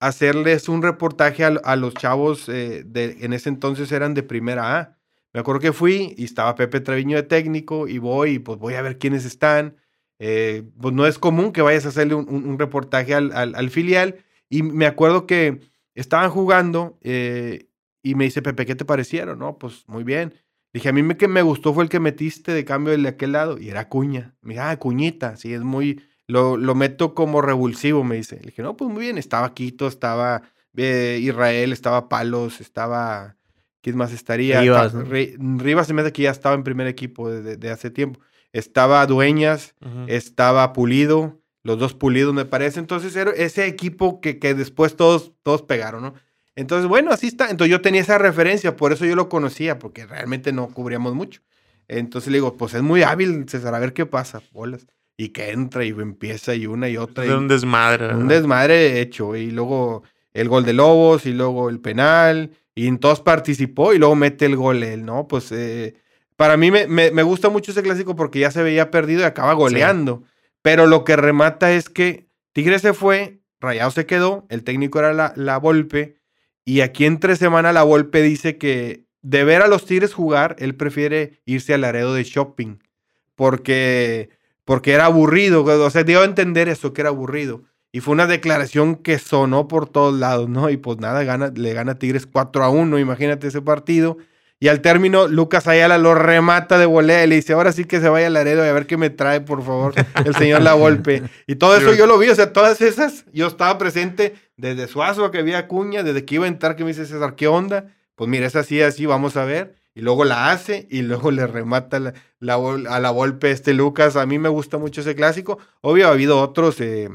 hacerles 0.00 0.68
un 0.68 0.82
reportaje 0.82 1.44
a, 1.44 1.76
los 1.76 1.94
chavos, 1.94 2.48
eh, 2.48 2.82
de, 2.84 3.18
en 3.20 3.32
ese 3.32 3.48
entonces 3.50 3.92
eran 3.92 4.14
de 4.14 4.22
primera 4.22 4.78
A. 4.78 4.98
Me 5.32 5.40
acuerdo 5.40 5.60
que 5.60 5.72
fui 5.72 6.14
y 6.16 6.24
estaba 6.24 6.56
Pepe 6.56 6.80
Treviño 6.80 7.16
de 7.16 7.22
técnico 7.22 7.86
y 7.86 7.98
voy 7.98 8.40
pues 8.40 8.58
voy 8.58 8.74
a 8.74 8.82
ver 8.82 8.98
quiénes 8.98 9.24
están. 9.24 9.76
Eh, 10.18 10.64
pues 10.80 10.94
no 10.94 11.06
es 11.06 11.18
común 11.18 11.52
que 11.52 11.62
vayas 11.62 11.86
a 11.86 11.90
hacerle 11.90 12.14
un, 12.14 12.58
reportaje 12.58 13.14
al 13.14 13.70
filial. 13.70 14.24
Y 14.48 14.62
me 14.64 14.86
acuerdo 14.86 15.26
que 15.26 15.60
estaban 15.94 16.30
jugando 16.30 16.98
eh, 17.02 17.68
y 18.02 18.14
me 18.14 18.24
dice, 18.24 18.42
Pepe, 18.42 18.66
¿qué 18.66 18.74
te 18.74 18.84
parecieron? 18.84 19.38
No, 19.38 19.58
pues 19.58 19.84
muy 19.86 20.02
bien. 20.02 20.34
Dije, 20.72 20.88
a 20.88 20.92
mí 20.92 21.02
me, 21.02 21.16
que 21.16 21.28
me 21.28 21.42
gustó 21.42 21.74
fue 21.74 21.84
el 21.84 21.90
que 21.90 22.00
metiste 22.00 22.52
de 22.52 22.64
cambio 22.64 22.96
de 22.96 23.08
aquel 23.08 23.32
lado 23.32 23.58
y 23.58 23.70
era 23.70 23.88
Cuña. 23.88 24.34
Me 24.40 24.54
dije, 24.54 24.60
ah, 24.64 24.76
Cuñita, 24.78 25.36
sí, 25.36 25.52
es 25.52 25.62
muy, 25.62 26.02
lo, 26.30 26.56
lo 26.56 26.74
meto 26.74 27.14
como 27.14 27.40
revulsivo, 27.42 28.04
me 28.04 28.16
dice. 28.16 28.36
Le 28.36 28.46
dije, 28.50 28.62
no, 28.62 28.76
pues 28.76 28.90
muy 28.90 29.00
bien, 29.02 29.18
estaba 29.18 29.52
Quito, 29.54 29.86
estaba 29.88 30.42
eh, 30.76 31.18
Israel, 31.20 31.72
estaba 31.72 32.08
Palos, 32.08 32.60
estaba, 32.60 33.36
¿quién 33.82 33.96
más 33.96 34.12
estaría? 34.12 34.60
Rivas, 34.60 34.92
Rivas 35.38 35.86
se 35.86 35.94
me 35.94 36.02
hace 36.02 36.12
que 36.12 36.22
ya 36.22 36.30
estaba 36.30 36.54
en 36.54 36.62
primer 36.62 36.86
equipo 36.86 37.30
de, 37.30 37.56
de- 37.56 37.70
hace 37.70 37.90
tiempo. 37.90 38.20
Estaba 38.52 39.06
Dueñas, 39.06 39.74
estaba 40.08 40.72
Pulido, 40.72 41.40
los 41.62 41.78
dos 41.78 41.94
Pulidos 41.94 42.34
me 42.34 42.44
parece. 42.44 42.80
Entonces 42.80 43.14
era 43.16 43.30
ese 43.32 43.66
equipo 43.66 44.20
que, 44.20 44.38
que 44.38 44.54
después 44.54 44.96
todos, 44.96 45.32
todos 45.42 45.62
pegaron, 45.62 46.02
¿no? 46.02 46.14
Entonces, 46.56 46.88
bueno, 46.88 47.10
así 47.12 47.26
está. 47.28 47.48
Entonces 47.50 47.70
yo 47.70 47.80
tenía 47.80 48.00
esa 48.00 48.18
referencia, 48.18 48.76
por 48.76 48.92
eso 48.92 49.04
yo 49.06 49.14
lo 49.14 49.28
conocía, 49.28 49.78
porque 49.78 50.04
realmente 50.06 50.52
no 50.52 50.68
cubríamos 50.68 51.14
mucho. 51.14 51.40
Entonces 51.88 52.30
le 52.30 52.38
digo, 52.38 52.56
pues 52.56 52.74
es 52.74 52.82
muy 52.82 53.02
hábil, 53.02 53.48
César, 53.48 53.74
a 53.74 53.78
ver 53.78 53.92
qué 53.92 54.04
pasa, 54.06 54.42
bolas. 54.52 54.86
Y 55.22 55.28
que 55.30 55.50
entra 55.50 55.84
y 55.84 55.90
empieza 55.90 56.54
y 56.54 56.66
una 56.66 56.88
y 56.88 56.96
otra. 56.96 57.24
Es 57.24 57.30
y- 57.30 57.34
un 57.34 57.46
desmadre. 57.48 58.14
un 58.14 58.26
desmadre 58.28 59.00
hecho. 59.00 59.36
Y 59.36 59.50
luego 59.50 60.02
el 60.32 60.48
gol 60.48 60.64
de 60.64 60.72
Lobos 60.72 61.26
y 61.26 61.32
luego 61.32 61.68
el 61.68 61.78
penal. 61.80 62.52
Y 62.74 62.86
en 62.86 62.98
todos 62.98 63.20
participó 63.20 63.92
y 63.92 63.98
luego 63.98 64.14
mete 64.14 64.46
el 64.46 64.56
gol 64.56 64.82
él, 64.82 65.04
¿no? 65.04 65.28
Pues 65.28 65.52
eh, 65.52 65.94
para 66.36 66.56
mí 66.56 66.70
me, 66.70 66.86
me- 66.86 67.10
me 67.10 67.22
gusta 67.22 67.50
mucho 67.50 67.72
ese 67.72 67.82
clásico 67.82 68.16
porque 68.16 68.38
ya 68.38 68.50
se 68.50 68.62
veía 68.62 68.90
perdido 68.90 69.20
y 69.20 69.24
acaba 69.24 69.52
goleando. 69.52 70.22
Pero 70.62 70.86
lo 70.86 71.04
que 71.04 71.16
remata 71.16 71.72
es 71.72 71.90
que 71.90 72.26
Tigre 72.52 72.78
se 72.78 72.94
fue, 72.94 73.40
Rayado 73.60 73.90
se 73.90 74.06
quedó, 74.06 74.46
el 74.48 74.64
técnico 74.64 75.00
era 75.00 75.12
la, 75.12 75.34
la 75.36 75.58
Volpe. 75.58 76.16
Y 76.64 76.80
aquí 76.80 77.04
entre 77.04 77.36
semana 77.36 77.72
la 77.74 77.82
Volpe 77.82 78.22
dice 78.22 78.56
que 78.56 79.04
de 79.20 79.44
ver 79.44 79.60
a 79.60 79.68
los 79.68 79.84
Tigres 79.84 80.14
jugar, 80.14 80.56
él 80.58 80.74
prefiere 80.76 81.42
irse 81.44 81.74
al 81.74 81.82
Laredo 81.82 82.14
de 82.14 82.24
shopping. 82.24 82.78
Porque 83.34 84.30
porque 84.70 84.92
era 84.92 85.06
aburrido, 85.06 85.64
o 85.64 85.90
sea, 85.90 86.04
dio 86.04 86.20
a 86.20 86.24
entender 86.24 86.68
eso, 86.68 86.92
que 86.92 87.00
era 87.00 87.08
aburrido. 87.08 87.64
Y 87.90 87.98
fue 87.98 88.12
una 88.12 88.28
declaración 88.28 88.94
que 88.94 89.18
sonó 89.18 89.66
por 89.66 89.88
todos 89.88 90.16
lados, 90.16 90.48
¿no? 90.48 90.70
Y 90.70 90.76
pues 90.76 90.98
nada, 90.98 91.24
gana, 91.24 91.52
le 91.52 91.72
gana 91.72 91.98
Tigres 91.98 92.24
4 92.24 92.62
a 92.62 92.70
1, 92.70 93.00
imagínate 93.00 93.48
ese 93.48 93.62
partido. 93.62 94.18
Y 94.60 94.68
al 94.68 94.80
término, 94.80 95.26
Lucas 95.26 95.66
Ayala 95.66 95.98
lo 95.98 96.14
remata 96.14 96.78
de 96.78 96.86
volea 96.86 97.24
y 97.24 97.26
le 97.26 97.34
dice, 97.34 97.52
ahora 97.52 97.72
sí 97.72 97.84
que 97.84 97.98
se 97.98 98.08
vaya 98.08 98.28
al 98.28 98.34
Laredo 98.34 98.64
y 98.64 98.68
a 98.68 98.72
ver 98.72 98.86
qué 98.86 98.96
me 98.96 99.10
trae, 99.10 99.40
por 99.40 99.64
favor, 99.64 99.92
el 100.24 100.36
señor 100.36 100.62
La 100.62 100.74
Volpe. 100.74 101.24
Y 101.48 101.56
todo 101.56 101.76
eso 101.76 101.92
yo 101.94 102.06
lo 102.06 102.16
vi, 102.16 102.28
o 102.28 102.34
sea, 102.36 102.52
todas 102.52 102.80
esas, 102.80 103.24
yo 103.32 103.48
estaba 103.48 103.76
presente 103.76 104.36
desde 104.56 104.86
Suazo 104.86 105.32
que 105.32 105.38
había 105.38 105.66
Cuña, 105.66 106.04
desde 106.04 106.24
que 106.24 106.36
iba 106.36 106.44
a 106.44 106.48
entrar, 106.48 106.76
que 106.76 106.84
me 106.84 106.90
dice 106.90 107.06
César, 107.06 107.34
¿qué 107.34 107.48
onda? 107.48 107.86
Pues 108.14 108.30
mira, 108.30 108.46
es 108.46 108.54
así, 108.54 108.80
así, 108.80 109.04
vamos 109.04 109.36
a 109.36 109.44
ver. 109.44 109.79
Y 110.00 110.02
luego 110.02 110.24
la 110.24 110.50
hace 110.50 110.86
y 110.90 111.02
luego 111.02 111.30
le 111.30 111.46
remata 111.46 112.00
la, 112.00 112.14
a 112.54 113.00
la 113.00 113.10
Volpe 113.10 113.50
este 113.50 113.74
Lucas. 113.74 114.16
A 114.16 114.24
mí 114.24 114.38
me 114.38 114.48
gusta 114.48 114.78
mucho 114.78 115.02
ese 115.02 115.14
clásico. 115.14 115.58
Obvio, 115.82 116.08
ha 116.08 116.12
habido 116.12 116.40
otros... 116.40 116.80
Eh, 116.80 117.10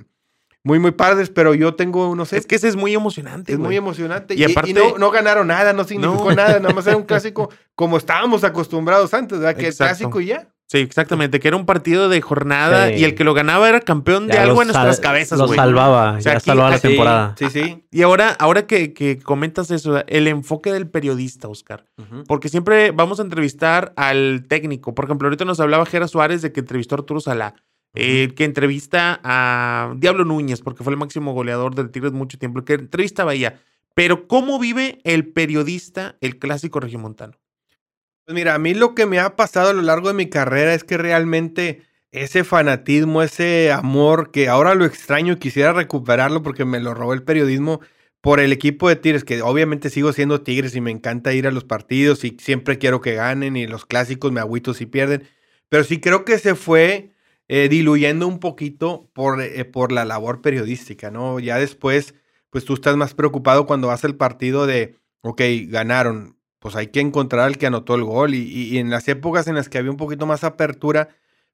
muy, 0.61 0.77
muy 0.77 0.91
padres, 0.91 1.31
pero 1.31 1.55
yo 1.55 1.73
tengo, 1.73 2.15
no 2.15 2.25
sé. 2.25 2.37
Es 2.37 2.45
que 2.45 2.55
ese 2.55 2.67
es 2.67 2.75
muy 2.75 2.93
emocionante. 2.93 3.53
Es 3.53 3.57
muy 3.57 3.75
emocionante. 3.75 4.35
Y, 4.35 4.43
aparte. 4.43 4.73
no, 4.73 5.09
ganaron 5.09 5.47
nada, 5.47 5.73
no 5.73 5.83
significó 5.83 6.31
nada, 6.33 6.59
nada 6.59 6.75
más 6.75 6.85
era 6.85 6.95
un 6.95 7.03
clásico 7.07 7.49
como 7.73 7.97
estábamos 7.97 8.43
acostumbrados 8.43 9.15
antes, 9.15 9.39
¿verdad? 9.39 9.59
Que 9.59 9.69
el 9.69 9.75
clásico 9.75 10.21
y 10.21 10.27
ya. 10.27 10.47
Sí, 10.67 10.79
exactamente, 10.79 11.39
que 11.39 11.47
era 11.47 11.57
un 11.57 11.67
partido 11.67 12.09
de 12.09 12.21
jornada 12.21 12.91
y 12.91 13.03
el 13.03 13.13
que 13.13 13.23
lo 13.23 13.35
ganaba 13.35 13.69
era 13.69 13.81
campeón 13.81 14.27
de 14.27 14.37
algo 14.39 14.63
en 14.63 14.69
nuestras 14.69 14.99
cabezas, 14.99 15.39
güey. 15.39 15.51
Lo 15.51 15.55
salvaba, 15.55 16.19
ya 16.19 16.39
salvaba 16.39 16.71
la 16.71 16.79
temporada. 16.79 17.35
Sí, 17.37 17.49
sí. 17.51 17.85
Y 17.91 18.01
ahora, 18.01 18.31
ahora 18.39 18.65
que, 18.65 19.19
comentas 19.23 19.69
eso, 19.69 20.03
el 20.07 20.27
enfoque 20.27 20.71
del 20.71 20.89
periodista, 20.89 21.47
Oscar, 21.47 21.85
porque 22.27 22.49
siempre 22.49 22.91
vamos 22.91 23.19
a 23.19 23.23
entrevistar 23.23 23.93
al 23.95 24.45
técnico. 24.47 24.95
Por 24.95 25.05
ejemplo, 25.05 25.27
ahorita 25.27 25.45
nos 25.45 25.59
hablaba 25.59 25.85
Jera 25.85 26.07
Suárez 26.07 26.41
de 26.41 26.51
que 26.51 26.61
entrevistó 26.61 26.95
a 26.95 26.99
Arturo 26.99 27.19
Salá. 27.19 27.55
Eh, 27.97 28.33
que 28.35 28.43
entrevista 28.43 29.21
a 29.23 29.93
Diablo 29.95 30.25
Núñez, 30.25 30.61
porque 30.61 30.83
fue 30.83 30.91
el 30.91 30.99
máximo 30.99 31.33
goleador 31.33 31.75
del 31.75 31.91
Tigres 31.91 32.11
mucho 32.11 32.37
tiempo, 32.37 32.65
que 32.65 32.73
entrevista 32.73 33.21
a 33.21 33.25
Bahía. 33.25 33.61
Pero, 33.93 34.27
¿cómo 34.27 34.59
vive 34.59 34.99
el 35.05 35.31
periodista 35.31 36.17
el 36.19 36.37
clásico 36.37 36.81
regiomontano? 36.81 37.37
Pues 38.25 38.33
mira, 38.35 38.55
a 38.55 38.59
mí 38.59 38.73
lo 38.73 38.95
que 38.95 39.05
me 39.05 39.19
ha 39.19 39.35
pasado 39.35 39.69
a 39.69 39.73
lo 39.73 39.83
largo 39.83 40.07
de 40.07 40.15
mi 40.15 40.27
carrera 40.29 40.73
es 40.73 40.83
que 40.83 40.97
realmente 40.97 41.83
ese 42.11 42.43
fanatismo, 42.43 43.21
ese 43.21 43.71
amor, 43.71 44.31
que 44.31 44.47
ahora 44.49 44.73
lo 44.73 44.85
extraño 44.85 45.33
y 45.33 45.37
quisiera 45.37 45.73
recuperarlo 45.73 46.41
porque 46.41 46.65
me 46.65 46.79
lo 46.79 46.93
robó 46.95 47.13
el 47.13 47.23
periodismo 47.23 47.81
por 48.21 48.39
el 48.39 48.51
equipo 48.51 48.89
de 48.89 48.95
Tigres, 48.95 49.23
que 49.23 49.43
obviamente 49.43 49.91
sigo 49.91 50.11
siendo 50.11 50.41
Tigres 50.41 50.75
y 50.75 50.81
me 50.81 50.89
encanta 50.89 51.33
ir 51.33 51.45
a 51.45 51.51
los 51.51 51.65
partidos 51.65 52.23
y 52.23 52.35
siempre 52.39 52.79
quiero 52.79 52.99
que 52.99 53.13
ganen 53.13 53.55
y 53.57 53.67
los 53.67 53.85
clásicos 53.85 54.31
me 54.31 54.39
agüito 54.39 54.73
si 54.73 54.87
pierden. 54.87 55.27
Pero 55.69 55.83
sí 55.83 55.99
creo 55.99 56.25
que 56.25 56.39
se 56.39 56.55
fue 56.55 57.11
eh, 57.47 57.69
diluyendo 57.69 58.27
un 58.27 58.39
poquito 58.39 59.07
por, 59.13 59.39
eh, 59.41 59.65
por 59.65 59.91
la 59.91 60.03
labor 60.05 60.41
periodística, 60.41 61.11
¿no? 61.11 61.39
Ya 61.39 61.59
después, 61.59 62.15
pues 62.49 62.65
tú 62.65 62.73
estás 62.73 62.97
más 62.97 63.13
preocupado 63.13 63.67
cuando 63.67 63.89
vas 63.89 64.03
al 64.03 64.15
partido 64.15 64.65
de, 64.65 64.95
ok, 65.21 65.41
ganaron, 65.67 66.37
pues 66.65 66.75
hay 66.75 66.87
que 66.87 66.99
encontrar 66.99 67.45
al 67.45 67.59
que 67.59 67.67
anotó 67.67 67.93
el 67.93 68.03
gol. 68.03 68.33
Y, 68.33 68.79
en 68.79 68.89
las 68.89 69.07
épocas 69.07 69.45
en 69.45 69.53
las 69.53 69.69
que 69.69 69.77
había 69.77 69.91
un 69.91 69.97
poquito 69.97 70.25
más 70.25 70.43
apertura, 70.43 71.09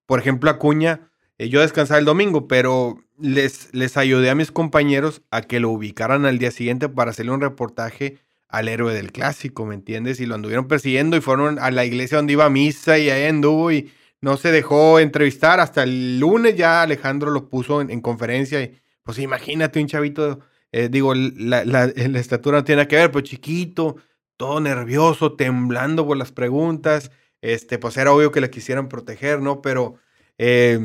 por 0.06 0.20
ejemplo, 0.20 0.50
Acuña, 0.50 1.12
eh, 1.38 1.50
yo 1.50 1.60
descansaba 1.60 2.00
el 2.00 2.06
domingo, 2.06 2.48
pero 2.48 3.04
les, 3.20 3.68
les 3.74 3.98
ayudé 3.98 4.30
a 4.30 4.36
mis 4.36 4.54
compañeros 4.54 5.22
a 5.30 5.42
que 5.42 5.60
lo 5.60 5.70
ubicaran 5.70 6.26
al 6.26 6.38
día 6.38 6.50
siguiente 6.50 6.88
para 6.88 7.12
hacerle 7.12 7.34
un 7.34 7.42
reportaje 7.42 8.20
al 8.48 8.70
héroe 8.70 8.94
del 8.94 9.12
clásico, 9.12 9.66
¿me 9.66 9.76
entiendes? 9.76 10.22
Y 10.22 10.26
lo 10.26 10.36
anduvieron 10.36 10.70
persiguiendo 10.70 11.18
y 11.18 11.20
fueron 11.20 11.60
a 11.60 11.72
la 11.72 11.84
iglesia 11.84 12.16
donde 12.16 12.32
iba 12.32 12.46
a 12.46 12.50
misa 12.50 12.98
y 12.98 13.10
ahí 13.10 13.26
anduvo 13.26 13.70
y 13.70 13.92
no 14.22 14.38
se 14.38 14.54
dejó 14.54 14.98
entrevistar 14.98 15.60
hasta 15.60 15.84
el 15.84 16.22
lunes 16.22 16.56
ya 16.56 16.84
Alejandro 16.84 17.32
lo 17.32 17.50
puso 17.50 17.82
en, 17.82 18.00
conferencia 18.00 18.62
y 18.64 18.80
pues 19.04 19.20
imagínate 19.20 19.82
un 19.82 19.88
chavito, 19.88 20.40
eh, 20.72 20.88
digo, 20.90 21.14
la, 21.16 21.66
la, 21.66 21.84
estatura 22.18 22.60
no 22.60 22.64
tiene 22.64 22.88
que 22.88 22.96
ver, 22.96 23.12
pues 23.12 23.26
chiquito, 23.26 23.98
todo 24.42 24.60
nervioso, 24.60 25.34
temblando 25.34 26.06
por 26.08 26.18
las 26.18 26.32
preguntas, 26.32 27.12
este, 27.42 27.78
pues 27.78 27.96
era 27.98 28.12
obvio 28.12 28.32
que 28.32 28.42
le 28.42 28.50
quisieran 28.50 28.90
proteger, 28.90 29.40
¿no? 29.40 29.62
Pero 29.62 29.96
eh, 30.40 30.80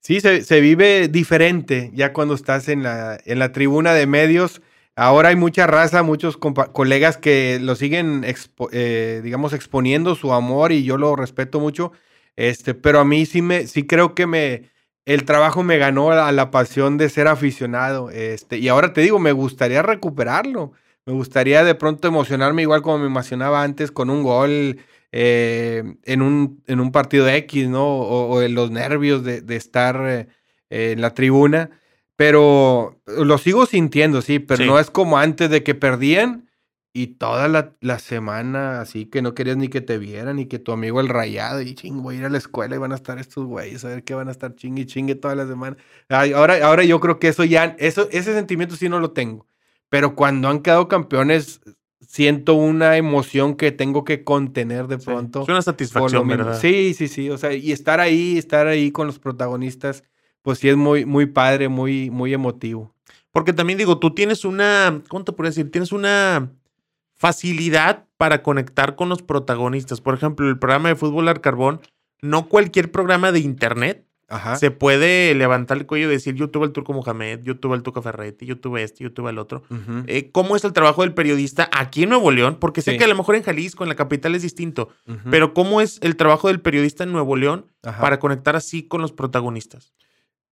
sí, 0.00 0.20
se, 0.20 0.60
vive 0.60 1.08
diferente 1.08 1.90
ya 1.92 2.14
cuando 2.14 2.34
estás 2.34 2.68
en 2.70 2.82
la, 2.82 3.20
en 3.26 3.38
la 3.38 3.52
tribuna 3.52 3.92
de 3.92 4.06
medios. 4.06 4.62
Ahora 4.94 5.28
hay 5.28 5.36
mucha 5.36 5.66
raza, 5.66 6.02
muchos 6.02 6.38
colegas 6.38 7.18
que 7.18 7.58
lo 7.60 7.76
siguen, 7.76 8.24
eh, 8.72 9.20
digamos, 9.22 9.52
exponiendo 9.52 10.14
su 10.14 10.32
amor 10.32 10.72
y 10.72 10.82
yo 10.82 10.96
lo 10.96 11.16
respeto 11.16 11.60
mucho 11.60 11.92
este, 12.36 12.74
pero 12.74 13.00
a 13.00 13.04
mí 13.04 13.26
sí 13.26 13.42
me, 13.42 13.66
sí 13.66 13.86
creo 13.86 14.14
que 14.14 14.26
me, 14.26 14.70
el 15.06 15.24
trabajo 15.24 15.62
me 15.62 15.78
ganó 15.78 16.10
a 16.12 16.30
la 16.32 16.50
pasión 16.50 16.98
de 16.98 17.08
ser 17.08 17.28
aficionado. 17.28 18.10
Este, 18.10 18.58
y 18.58 18.68
ahora 18.68 18.92
te 18.92 19.00
digo, 19.00 19.18
me 19.18 19.32
gustaría 19.32 19.82
recuperarlo. 19.82 20.72
Me 21.06 21.12
gustaría 21.12 21.62
de 21.62 21.76
pronto 21.76 22.08
emocionarme 22.08 22.62
igual 22.62 22.82
como 22.82 22.98
me 22.98 23.06
emocionaba 23.06 23.62
antes 23.62 23.92
con 23.92 24.10
un 24.10 24.24
gol 24.24 24.78
eh, 25.12 25.96
en, 26.02 26.20
un, 26.20 26.62
en 26.66 26.80
un 26.80 26.90
partido 26.90 27.28
X, 27.28 27.68
¿no? 27.68 27.86
O, 27.86 28.42
en 28.42 28.54
los 28.56 28.72
nervios 28.72 29.22
de, 29.22 29.42
estar 29.56 29.96
eh, 30.08 30.26
en 30.68 31.00
la 31.00 31.14
tribuna. 31.14 31.70
Pero 32.16 33.00
lo 33.06 33.38
sigo 33.38 33.66
sintiendo, 33.66 34.20
sí, 34.20 34.40
pero 34.40 34.64
no 34.64 34.80
es 34.80 34.90
como 34.90 35.18
antes 35.18 35.48
de 35.48 35.62
que 35.62 35.74
perdían 35.74 36.50
y 36.92 37.08
toda 37.08 37.46
la, 37.48 37.98
semana, 37.98 38.80
así 38.80 39.04
que 39.04 39.20
no 39.20 39.34
querías 39.34 39.58
ni 39.58 39.68
que 39.68 39.82
te 39.82 39.98
vieran, 39.98 40.36
ni 40.36 40.46
que 40.46 40.58
tu 40.58 40.72
amigo 40.72 41.00
el 41.00 41.10
rayado, 41.10 41.60
y 41.60 41.74
ching, 41.74 42.02
voy 42.02 42.16
a 42.16 42.18
ir 42.20 42.24
a 42.24 42.30
la 42.30 42.38
escuela 42.38 42.74
y 42.74 42.78
van 42.78 42.92
a 42.92 42.94
estar 42.94 43.18
estos 43.18 43.44
güeyes, 43.44 43.84
a 43.84 43.88
ver 43.88 44.02
qué 44.02 44.14
van 44.14 44.28
a 44.28 44.30
estar 44.30 44.54
chingue 44.54 44.82
y 44.82 44.86
chingue 44.86 45.14
toda 45.14 45.34
la 45.34 45.46
semana. 45.46 45.76
ahora, 46.08 46.66
ahora 46.66 46.84
yo 46.84 46.98
creo 46.98 47.18
que 47.18 47.28
eso 47.28 47.44
ya, 47.44 47.76
eso, 47.78 48.08
ese 48.10 48.32
sentimiento 48.32 48.76
sí 48.76 48.88
no 48.88 48.98
lo 48.98 49.10
tengo. 49.10 49.46
Pero 49.96 50.14
cuando 50.14 50.50
han 50.50 50.60
quedado 50.60 50.88
campeones, 50.88 51.62
siento 52.06 52.52
una 52.52 52.98
emoción 52.98 53.56
que 53.56 53.72
tengo 53.72 54.04
que 54.04 54.24
contener 54.24 54.88
de 54.88 54.98
pronto. 54.98 55.40
es 55.40 55.48
una 55.48 55.62
satisfacción, 55.62 56.28
¿verdad? 56.28 56.60
Sí, 56.60 56.92
sí, 56.92 57.08
sí. 57.08 57.30
O 57.30 57.38
sea, 57.38 57.54
y 57.54 57.72
estar 57.72 57.98
ahí, 57.98 58.36
estar 58.36 58.66
ahí 58.66 58.90
con 58.90 59.06
los 59.06 59.18
protagonistas, 59.18 60.04
pues 60.42 60.58
sí 60.58 60.68
es 60.68 60.76
muy, 60.76 61.06
muy 61.06 61.24
padre, 61.24 61.70
muy, 61.70 62.10
muy 62.10 62.34
emotivo. 62.34 62.94
Porque 63.30 63.54
también 63.54 63.78
digo, 63.78 63.98
tú 63.98 64.12
tienes 64.12 64.44
una, 64.44 65.00
¿cómo 65.08 65.24
te 65.24 65.32
puedo 65.32 65.48
decir? 65.48 65.70
Tienes 65.70 65.92
una 65.92 66.52
facilidad 67.14 68.04
para 68.18 68.42
conectar 68.42 68.96
con 68.96 69.08
los 69.08 69.22
protagonistas. 69.22 70.02
Por 70.02 70.12
ejemplo, 70.12 70.46
el 70.46 70.58
programa 70.58 70.90
de 70.90 70.96
Fútbol 70.96 71.28
al 71.28 71.40
Carbón, 71.40 71.80
no 72.20 72.50
cualquier 72.50 72.92
programa 72.92 73.32
de 73.32 73.40
internet 73.40 74.05
se 74.58 74.72
puede 74.72 75.34
levantar 75.34 75.76
el 75.76 75.86
cuello 75.86 76.08
y 76.08 76.10
decir, 76.10 76.34
yo 76.34 76.50
tuve 76.50 76.66
el 76.66 76.72
Turco 76.72 76.92
Mohamed, 76.92 77.42
yo 77.42 77.58
tuve 77.58 77.76
el 77.76 77.82
Tuca 77.82 78.02
Ferretti, 78.02 78.44
yo 78.44 78.58
tuve 78.58 78.82
este, 78.82 79.04
yo 79.04 79.12
tuve 79.12 79.30
el 79.30 79.38
otro. 79.38 79.62
Eh, 80.06 80.30
¿Cómo 80.32 80.56
es 80.56 80.64
el 80.64 80.72
trabajo 80.72 81.02
del 81.02 81.14
periodista 81.14 81.70
aquí 81.72 82.02
en 82.02 82.08
Nuevo 82.08 82.32
León? 82.32 82.56
Porque 82.60 82.82
sé 82.82 82.96
que 82.96 83.04
a 83.04 83.08
lo 83.08 83.14
mejor 83.14 83.36
en 83.36 83.44
Jalisco, 83.44 83.84
en 83.84 83.88
la 83.88 83.94
capital 83.94 84.34
es 84.34 84.42
distinto, 84.42 84.88
pero 85.30 85.54
¿cómo 85.54 85.80
es 85.80 85.98
el 86.02 86.16
trabajo 86.16 86.48
del 86.48 86.60
periodista 86.60 87.04
en 87.04 87.12
Nuevo 87.12 87.36
León 87.36 87.66
para 87.82 88.18
conectar 88.18 88.56
así 88.56 88.82
con 88.82 89.00
los 89.00 89.12
protagonistas? 89.12 89.92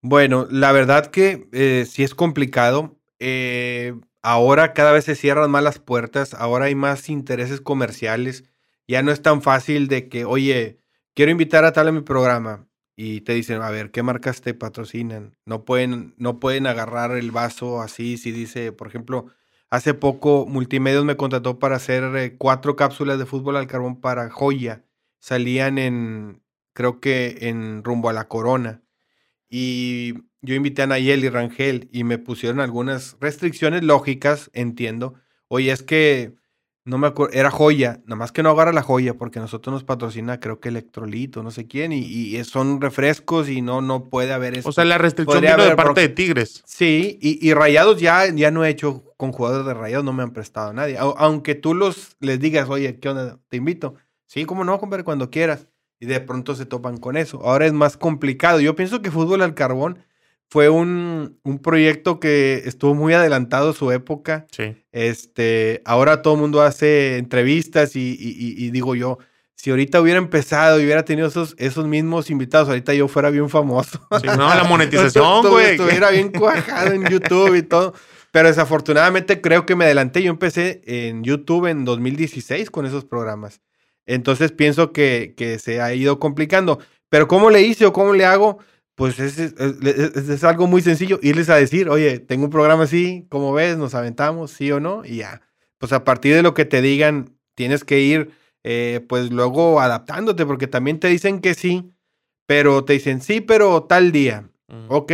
Bueno, 0.01 0.47
la 0.51 0.71
verdad 0.71 1.07
que 1.07 1.49
eh, 1.53 1.87
sí 1.89 2.03
es 2.03 2.15
complicado. 2.15 2.97
Eh, 3.19 3.95
ahora 4.23 4.73
cada 4.73 4.93
vez 4.93 5.05
se 5.05 5.17
cierran 5.17 5.51
más 5.51 5.65
las 5.65 5.79
puertas, 5.79 6.35
ahora 6.35 6.67
hay 6.67 6.75
más 6.75 7.09
intereses 7.09 7.61
comerciales, 7.61 8.45
ya 8.87 9.03
no 9.03 9.11
es 9.11 9.23
tan 9.23 9.41
fácil 9.41 9.89
de 9.89 10.09
que, 10.09 10.27
oye, 10.27 10.79
quiero 11.15 11.31
invitar 11.33 11.65
a 11.65 11.73
tal 11.73 11.89
a 11.89 11.93
mi 11.93 12.03
programa 12.03 12.67
y 12.97 13.23
te 13.23 13.35
dicen, 13.35 13.63
a 13.63 13.71
ver, 13.71 13.91
¿qué 13.91 14.03
marcas 14.03 14.41
te 14.41 14.55
patrocinan? 14.55 15.37
No 15.47 15.65
pueden, 15.65 16.15
no 16.17 16.39
pueden 16.41 16.67
agarrar 16.67 17.13
el 17.13 17.31
vaso 17.31 17.81
así, 17.81 18.17
si 18.19 18.31
dice, 18.33 18.73
por 18.73 18.87
ejemplo, 18.89 19.27
hace 19.71 19.95
poco 19.95 20.47
Multimedios 20.47 21.05
me 21.05 21.17
contrató 21.17 21.59
para 21.59 21.77
hacer 21.77 22.05
eh, 22.17 22.37
cuatro 22.39 22.77
cápsulas 22.77 23.19
de 23.19 23.27
fútbol 23.27 23.57
al 23.57 23.67
carbón 23.67 24.01
para 24.01 24.31
Joya, 24.31 24.85
salían 25.19 25.79
en, 25.79 26.43
creo 26.73 27.01
que 27.01 27.39
en 27.43 27.83
rumbo 27.85 28.09
a 28.09 28.13
la 28.13 28.29
corona. 28.29 28.83
Y 29.49 30.15
yo 30.43 30.55
invité 30.55 30.83
a 30.83 30.87
Nayel 30.87 31.25
y 31.25 31.29
Rangel 31.29 31.89
y 31.93 32.05
me 32.05 32.19
pusieron 32.19 32.61
algunas 32.61 33.17
restricciones 33.21 33.83
lógicas, 33.83 34.51
entiendo. 34.53 35.15
Oye, 35.49 35.73
es 35.73 35.83
que 35.83 36.35
no 36.87 36.99
me 36.99 37.07
acuerdo, 37.07 37.33
era 37.35 37.51
joya, 37.51 38.03
nada 38.05 38.17
más 38.17 38.31
que 38.31 38.43
no 38.43 38.51
agarra 38.51 38.73
la 38.73 38.83
joya 38.83 39.15
porque 39.15 39.41
nosotros 39.41 39.73
nos 39.73 39.85
patrocina, 39.85 40.39
creo 40.39 40.61
que 40.61 40.69
Electrolito, 40.69 41.43
no 41.43 41.51
sé 41.51 41.67
quién, 41.67 41.93
y, 41.93 42.43
son 42.45 42.81
refrescos 42.81 43.49
y 43.49 43.63
no, 43.63 43.81
no 43.81 44.11
puede 44.11 44.33
haber 44.33 44.59
eso. 44.59 44.69
O 44.69 44.73
sea, 44.73 44.85
la 44.85 44.99
restricción 44.99 45.41
vino 45.41 45.65
de 45.65 45.77
parte 45.77 46.03
de 46.03 46.09
Tigres. 46.11 46.63
Sí, 46.67 47.19
y, 47.23 47.55
Rayados 47.55 48.01
ya, 48.01 48.27
ya 48.35 48.51
no 48.51 48.65
he 48.65 48.69
hecho 48.69 49.15
con 49.17 49.33
jugadores 49.33 49.67
de 49.67 49.73
Rayados, 49.73 50.05
no 50.05 50.13
me 50.13 50.23
han 50.23 50.33
prestado 50.33 50.71
a 50.71 50.73
nadie. 50.75 50.99
aunque 50.99 51.55
tú 51.55 51.75
los 51.75 52.17
les 52.21 52.39
digas, 52.39 52.69
oye, 52.69 52.99
¿qué 53.01 53.09
onda? 53.09 53.39
Te 53.49 53.57
invito. 53.57 53.95
Sí, 54.27 54.45
cómo 54.45 54.65
no, 54.65 54.79
compadre, 54.79 55.05
cuando 55.05 55.31
quieras. 55.31 55.69
Y 56.01 56.07
de 56.07 56.21
pronto 56.21 56.55
se 56.55 56.67
topan 56.67 56.99
con 56.99 57.17
eso. 57.17 57.41
Ahora 57.45 57.67
es 57.67 57.73
más 57.73 57.97
complicado. 57.97 58.61
Yo 58.61 58.75
pienso 58.75 59.01
que 59.01 59.11
Fútbol 59.11 59.43
al 59.43 59.55
Carbón 59.55 60.01
fue 60.49 60.69
un, 60.69 61.39
proyecto 61.63 62.21
que 62.21 62.63
estuvo 62.65 62.95
muy 62.95 63.13
adelantado 63.13 63.73
su 63.73 63.91
época. 63.91 64.47
Sí. 64.51 64.77
Este, 64.93 65.83
ahora 65.85 66.23
todo 66.23 66.35
el 66.35 66.41
mundo 66.41 66.63
hace 66.63 67.19
entrevistas 67.19 67.97
y, 67.97 68.71
digo 68.71 68.95
yo, 68.95 69.19
si 69.57 69.71
ahorita 69.71 70.01
hubiera 70.01 70.19
empezado 70.19 70.81
y 70.81 70.85
hubiera 70.85 71.05
tenido 71.05 71.27
esos, 71.27 71.55
esos 71.59 71.87
mismos 71.87 72.31
invitados, 72.31 72.69
ahorita 72.69 72.95
yo 72.95 73.09
fuera 73.09 73.31
bien 73.31 73.49
famoso. 73.49 73.99
Sí, 74.21 74.27
no, 74.27 74.49
la 74.55 74.65
monetización, 74.69 75.49
güey. 75.49 75.73
Estuviera 75.73 76.11
bien 76.11 76.31
cuajado 76.31 76.93
en 76.93 77.07
YouTube 77.09 77.55
y 77.57 77.63
todo. 77.63 77.95
Pero 78.31 78.49
desafortunadamente 78.49 79.41
creo 79.41 79.65
que 79.65 79.77
me 79.77 79.85
adelanté. 79.85 80.23
Yo 80.23 80.31
empecé 80.31 80.83
en 80.87 81.25
YouTube 81.25 81.67
en 81.67 81.85
2016 81.85 82.71
con 82.71 82.85
esos 82.85 83.05
programas. 83.05 83.61
Entonces 84.07 84.53
pienso 84.53 84.93
que, 84.93 85.35
que 85.37 85.59
se 85.59 85.81
ha 85.81 85.95
ido 85.95 86.19
complicando. 86.19 86.79
Pero 87.09 87.29
¿cómo 87.29 87.51
le 87.51 87.63
hice 87.63 87.87
o 87.87 87.93
cómo 87.93 88.13
le 88.13 88.25
hago? 88.25 88.59
Pues 88.95 89.19
es, 89.19 89.39
es, 89.39 89.55
es, 89.59 90.29
es, 90.29 90.45
algo 90.45 90.69
muy 90.69 90.81
sencillo, 90.81 91.19
irles 91.21 91.51
a 91.51 91.57
decir, 91.57 91.89
oye, 91.89 92.21
tengo 92.21 92.45
un 92.45 92.51
programa 92.51 92.85
así, 92.85 93.27
¿cómo 93.29 93.53
ves? 93.53 93.77
¿Nos 93.77 93.95
aventamos? 93.95 94.53
¿Sí 94.53 94.71
o 94.71 94.79
no? 94.79 95.05
Y 95.05 95.17
ya. 95.17 95.43
Pues 95.79 95.93
a 95.93 96.05
partir 96.05 96.35
de 96.35 96.43
lo 96.43 96.55
que 96.55 96.65
te 96.65 96.81
digan, 96.81 97.37
tienes 97.57 97.83
que 97.83 98.01
ir, 98.01 98.31
eh, 98.63 99.05
pues 99.09 99.33
luego 99.33 99.81
adaptándote, 99.81 100.47
porque 100.47 100.69
también 100.69 101.01
te 101.01 101.09
dicen 101.09 101.41
que 101.41 101.55
sí, 101.55 101.91
pero 102.47 102.85
te 102.85 102.93
dicen 102.93 103.21
sí, 103.21 103.41
pero 103.41 103.83
tal 103.83 104.13
día. 104.13 104.49
Mm. 104.69 104.87
Ok. 104.89 105.13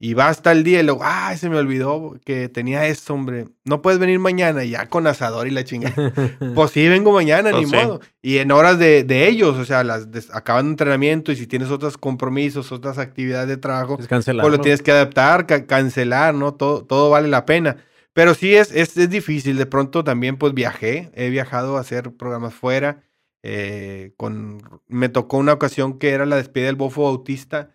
Y 0.00 0.14
va 0.14 0.28
hasta 0.28 0.52
el 0.52 0.62
día 0.62 0.78
y 0.78 0.84
luego, 0.84 1.00
ay, 1.02 1.36
se 1.38 1.50
me 1.50 1.56
olvidó 1.56 2.20
que 2.24 2.48
tenía 2.48 2.86
esto, 2.86 3.14
hombre. 3.14 3.46
No 3.64 3.82
puedes 3.82 3.98
venir 3.98 4.20
mañana 4.20 4.62
ya 4.62 4.86
con 4.88 5.08
asador 5.08 5.48
y 5.48 5.50
la 5.50 5.64
chingada. 5.64 6.12
pues 6.54 6.70
sí, 6.70 6.86
vengo 6.86 7.10
mañana, 7.10 7.50
ni 7.50 7.66
pues 7.66 7.84
modo. 7.84 8.00
Y 8.22 8.38
en 8.38 8.52
horas 8.52 8.78
de, 8.78 9.02
de 9.02 9.26
ellos, 9.26 9.56
o 9.56 9.64
sea, 9.64 9.82
las 9.82 10.06
acaban 10.32 10.66
de 10.66 10.70
entrenamiento 10.70 11.32
y 11.32 11.36
si 11.36 11.48
tienes 11.48 11.70
otros 11.70 11.98
compromisos, 11.98 12.70
otras 12.70 12.98
actividades 12.98 13.48
de 13.48 13.56
trabajo, 13.56 13.96
pues 13.96 14.36
lo 14.36 14.60
tienes 14.60 14.82
que 14.82 14.92
adaptar, 14.92 15.46
cancelar, 15.66 16.32
¿no? 16.32 16.54
Todo, 16.54 16.84
todo 16.84 17.10
vale 17.10 17.26
la 17.26 17.44
pena. 17.44 17.78
Pero 18.12 18.34
sí 18.34 18.54
es, 18.54 18.70
es, 18.70 18.96
es, 18.96 19.10
difícil. 19.10 19.56
De 19.56 19.66
pronto 19.66 20.04
también 20.04 20.36
pues 20.36 20.54
viajé, 20.54 21.10
he 21.14 21.28
viajado 21.28 21.76
a 21.76 21.80
hacer 21.80 22.12
programas 22.12 22.54
fuera. 22.54 23.02
Eh, 23.42 24.12
con, 24.16 24.60
me 24.86 25.08
tocó 25.08 25.38
una 25.38 25.54
ocasión 25.54 25.98
que 25.98 26.10
era 26.10 26.24
la 26.26 26.36
despedida 26.36 26.66
del 26.66 26.76
bofo 26.76 27.06
autista 27.06 27.70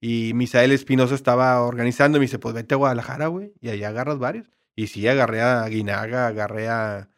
y 0.00 0.32
Misael 0.34 0.72
Espinosa 0.72 1.14
estaba 1.14 1.60
organizando 1.62 2.18
y 2.18 2.20
me 2.20 2.24
dice, 2.26 2.38
pues 2.38 2.54
vete 2.54 2.74
a 2.74 2.78
Guadalajara, 2.78 3.28
güey, 3.28 3.52
y 3.60 3.70
allá 3.70 3.88
agarras 3.88 4.18
varios. 4.18 4.50
Y 4.74 4.88
sí, 4.88 5.08
agarré 5.08 5.40
a 5.40 5.66
Guinaga, 5.68 6.26
agarré 6.26 6.68
a, 6.68 7.08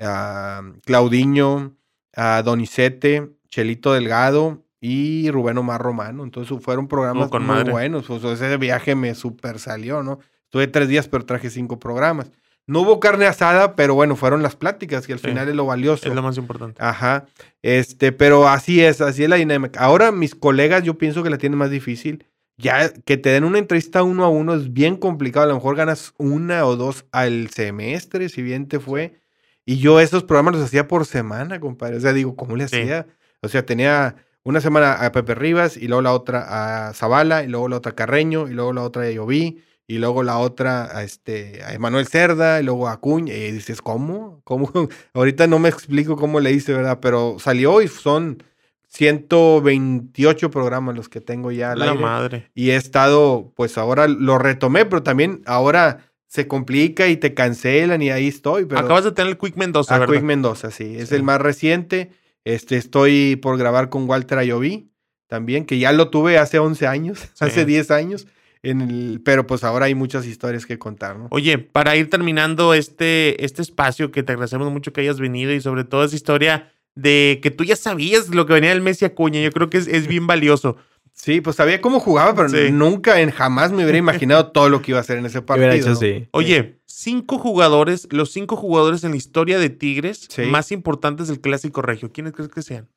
a 0.00 0.62
Claudiño, 0.84 1.76
a 2.14 2.42
Donizete, 2.42 3.32
Chelito 3.48 3.92
Delgado 3.92 4.64
y 4.80 5.30
Rubén 5.30 5.58
Omar 5.58 5.82
Romano. 5.82 6.22
Entonces 6.22 6.56
fueron 6.62 6.88
programas 6.88 7.30
muy 7.32 7.64
buenos. 7.64 8.06
Pues 8.06 8.24
ese 8.24 8.56
viaje 8.56 8.94
me 8.94 9.14
super 9.14 9.58
salió, 9.58 10.02
¿no? 10.02 10.20
Estuve 10.44 10.68
tres 10.68 10.88
días, 10.88 11.08
pero 11.08 11.26
traje 11.26 11.50
cinco 11.50 11.78
programas. 11.78 12.30
No 12.70 12.82
hubo 12.82 13.00
carne 13.00 13.26
asada, 13.26 13.74
pero 13.74 13.96
bueno, 13.96 14.14
fueron 14.14 14.44
las 14.44 14.54
pláticas, 14.54 15.04
que 15.04 15.12
al 15.12 15.18
final 15.18 15.48
es 15.48 15.56
lo 15.56 15.66
valioso. 15.66 16.08
Es 16.08 16.14
lo 16.14 16.22
más 16.22 16.38
importante. 16.38 16.80
Ajá. 16.80 17.26
Este, 17.62 18.12
pero 18.12 18.46
así 18.46 18.80
es, 18.80 19.00
así 19.00 19.24
es 19.24 19.28
la 19.28 19.34
dinámica. 19.34 19.80
Ahora 19.80 20.12
mis 20.12 20.36
colegas, 20.36 20.84
yo 20.84 20.96
pienso 20.96 21.24
que 21.24 21.30
la 21.30 21.38
tienen 21.38 21.58
más 21.58 21.70
difícil. 21.70 22.26
Ya 22.58 22.92
que 22.92 23.16
te 23.16 23.30
den 23.30 23.42
una 23.42 23.58
entrevista 23.58 24.04
uno 24.04 24.24
a 24.24 24.28
uno 24.28 24.54
es 24.54 24.72
bien 24.72 24.96
complicado. 24.96 25.46
A 25.46 25.48
lo 25.48 25.56
mejor 25.56 25.74
ganas 25.74 26.14
una 26.16 26.64
o 26.64 26.76
dos 26.76 27.06
al 27.10 27.50
semestre, 27.50 28.28
si 28.28 28.40
bien 28.40 28.68
te 28.68 28.78
fue. 28.78 29.20
Y 29.66 29.78
yo 29.78 29.98
esos 29.98 30.22
programas 30.22 30.54
los 30.54 30.64
hacía 30.64 30.86
por 30.86 31.06
semana, 31.06 31.58
compadre. 31.58 31.96
O 31.96 32.00
sea, 32.00 32.12
digo, 32.12 32.36
¿cómo 32.36 32.54
le 32.54 32.62
hacía? 32.62 33.08
O 33.42 33.48
sea, 33.48 33.66
tenía 33.66 34.14
una 34.44 34.60
semana 34.60 34.92
a 34.92 35.10
Pepe 35.10 35.34
Rivas 35.34 35.76
y 35.76 35.88
luego 35.88 36.02
la 36.02 36.12
otra 36.12 36.88
a 36.88 36.94
Zavala 36.94 37.42
y 37.42 37.48
luego 37.48 37.68
la 37.68 37.78
otra 37.78 37.90
a 37.90 37.96
Carreño 37.96 38.46
y 38.46 38.52
luego 38.52 38.72
la 38.72 38.84
otra 38.84 39.02
a 39.02 39.10
Lloví 39.10 39.60
y 39.90 39.98
luego 39.98 40.22
la 40.22 40.38
otra 40.38 40.96
a, 40.96 41.02
este, 41.02 41.64
a 41.64 41.74
Emanuel 41.74 42.06
Cerda, 42.06 42.60
y 42.60 42.62
luego 42.62 42.86
a 42.86 43.00
Cuña, 43.00 43.34
y 43.34 43.50
dices, 43.50 43.82
¿cómo? 43.82 44.40
¿Cómo? 44.44 44.70
Ahorita 45.14 45.48
no 45.48 45.58
me 45.58 45.68
explico 45.68 46.14
cómo 46.14 46.38
le 46.38 46.52
hice, 46.52 46.72
¿verdad? 46.72 47.00
Pero 47.02 47.38
salió 47.40 47.82
y 47.82 47.88
son 47.88 48.40
128 48.86 50.48
programas 50.52 50.94
los 50.94 51.08
que 51.08 51.20
tengo 51.20 51.50
ya 51.50 51.74
La 51.74 51.94
madre. 51.94 52.52
Y 52.54 52.70
he 52.70 52.76
estado, 52.76 53.52
pues 53.56 53.78
ahora 53.78 54.06
lo 54.06 54.38
retomé, 54.38 54.86
pero 54.86 55.02
también 55.02 55.42
ahora 55.44 56.12
se 56.28 56.46
complica 56.46 57.08
y 57.08 57.16
te 57.16 57.34
cancelan 57.34 58.00
y 58.00 58.10
ahí 58.10 58.28
estoy. 58.28 58.66
Pero... 58.66 58.82
Acabas 58.82 59.02
de 59.02 59.10
tener 59.10 59.32
el 59.32 59.38
Quick 59.38 59.56
Mendoza, 59.56 59.96
a 59.96 60.06
Quick 60.06 60.22
Mendoza, 60.22 60.70
sí. 60.70 60.98
Es 60.98 61.10
el 61.10 61.24
más 61.24 61.40
reciente. 61.40 62.12
Este, 62.44 62.76
estoy 62.76 63.34
por 63.34 63.58
grabar 63.58 63.88
con 63.88 64.08
Walter 64.08 64.38
Ayoví 64.38 64.88
también, 65.26 65.64
que 65.64 65.80
ya 65.80 65.90
lo 65.90 66.10
tuve 66.10 66.38
hace 66.38 66.60
11 66.60 66.86
años, 66.86 67.28
hace 67.40 67.64
10 67.64 67.90
años 67.90 68.28
el, 68.62 69.22
pero 69.24 69.46
pues 69.46 69.64
ahora 69.64 69.86
hay 69.86 69.94
muchas 69.94 70.26
historias 70.26 70.66
que 70.66 70.78
contar, 70.78 71.18
¿no? 71.18 71.28
Oye, 71.30 71.58
para 71.58 71.96
ir 71.96 72.10
terminando 72.10 72.74
este, 72.74 73.44
este 73.44 73.62
espacio, 73.62 74.10
que 74.10 74.22
te 74.22 74.32
agradecemos 74.32 74.70
mucho 74.70 74.92
que 74.92 75.00
hayas 75.00 75.20
venido 75.20 75.52
y 75.52 75.60
sobre 75.60 75.84
todo 75.84 76.04
esa 76.04 76.16
historia 76.16 76.72
de 76.94 77.40
que 77.42 77.50
tú 77.50 77.64
ya 77.64 77.76
sabías 77.76 78.28
lo 78.28 78.46
que 78.46 78.54
venía 78.54 78.70
del 78.70 78.82
Messi 78.82 79.04
Acuña, 79.04 79.40
yo 79.40 79.50
creo 79.50 79.70
que 79.70 79.78
es, 79.78 79.86
es 79.86 80.06
bien 80.06 80.26
valioso. 80.26 80.76
Sí, 81.12 81.40
pues 81.40 81.56
sabía 81.56 81.80
cómo 81.80 82.00
jugaba, 82.00 82.34
pero 82.34 82.70
nunca, 82.70 83.20
en 83.20 83.30
jamás 83.30 83.72
me 83.72 83.82
hubiera 83.82 83.98
imaginado 83.98 84.52
todo 84.52 84.68
lo 84.70 84.80
que 84.80 84.92
iba 84.92 84.98
a 84.98 85.02
hacer 85.02 85.18
en 85.18 85.26
ese 85.26 85.42
partido. 85.42 85.98
Oye, 86.30 86.80
cinco 86.86 87.38
jugadores, 87.38 88.08
los 88.10 88.32
cinco 88.32 88.56
jugadores 88.56 89.04
en 89.04 89.10
la 89.10 89.16
historia 89.16 89.58
de 89.58 89.68
Tigres 89.68 90.28
más 90.48 90.72
importantes 90.72 91.28
del 91.28 91.40
Clásico 91.40 91.82
Regio. 91.82 92.10
¿Quiénes 92.10 92.32
crees 92.32 92.50
que 92.50 92.62
sean? 92.62 92.88